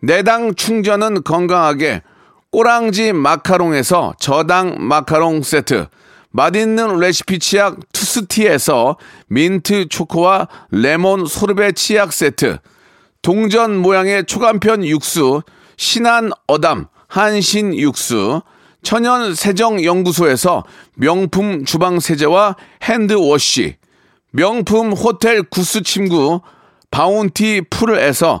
[0.00, 2.02] 내당 충전은 건강하게.
[2.50, 5.88] 꼬랑지 마카롱에서 저당 마카롱 세트,
[6.30, 8.96] 맛있는 레시피 치약 투스티에서
[9.26, 12.58] 민트 초코와 레몬 소르베 치약 세트,
[13.20, 15.42] 동전 모양의 초간편 육수
[15.76, 18.40] 신한 어담 한신 육수,
[18.82, 23.76] 천연 세정 연구소에서 명품 주방 세제와 핸드워시,
[24.30, 26.40] 명품 호텔 구스 침구
[26.90, 28.40] 바운티 풀에서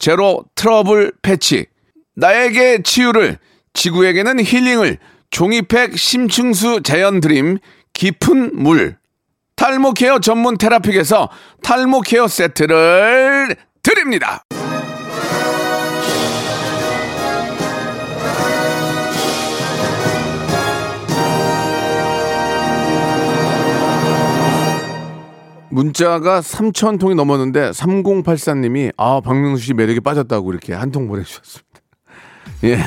[0.00, 1.66] 제로 트러블 패치,
[2.16, 3.38] 나에게 치유를,
[3.74, 4.98] 지구에게는 힐링을,
[5.30, 7.58] 종이팩 심층수 자연 드림,
[7.92, 8.96] 깊은 물,
[9.54, 11.28] 탈모 케어 전문 테라픽에서
[11.62, 14.42] 탈모 케어 세트를 드립니다.
[25.70, 31.70] 문자가 3천 통이 넘었는데 3084님이 아 박명수 씨 매력에 빠졌다고 이렇게 한 통 보내주셨습니다.
[32.64, 32.78] 예,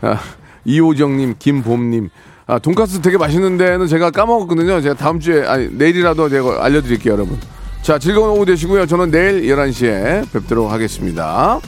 [0.00, 0.18] 아,
[0.64, 2.08] 이호정님, 김봄님,
[2.46, 4.80] 아 돈가스 되게 맛있는 데는 제가 까먹었거든요.
[4.80, 7.38] 제가 다음 주에 아니 내일이라도 제가 알려드릴게요, 여러분.
[7.82, 8.86] 자 즐거운 오후 되시고요.
[8.86, 11.60] 저는 내일 11시에 뵙도록 하겠습니다.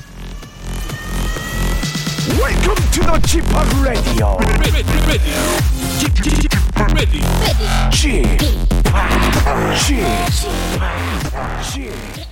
[2.39, 3.45] Welcome to the Chip
[3.83, 4.39] Radio.
[6.05, 6.49] Ready.
[6.77, 7.91] Ready.
[7.91, 8.25] She.
[9.75, 10.05] She.
[11.63, 11.91] She.
[12.13, 12.24] She.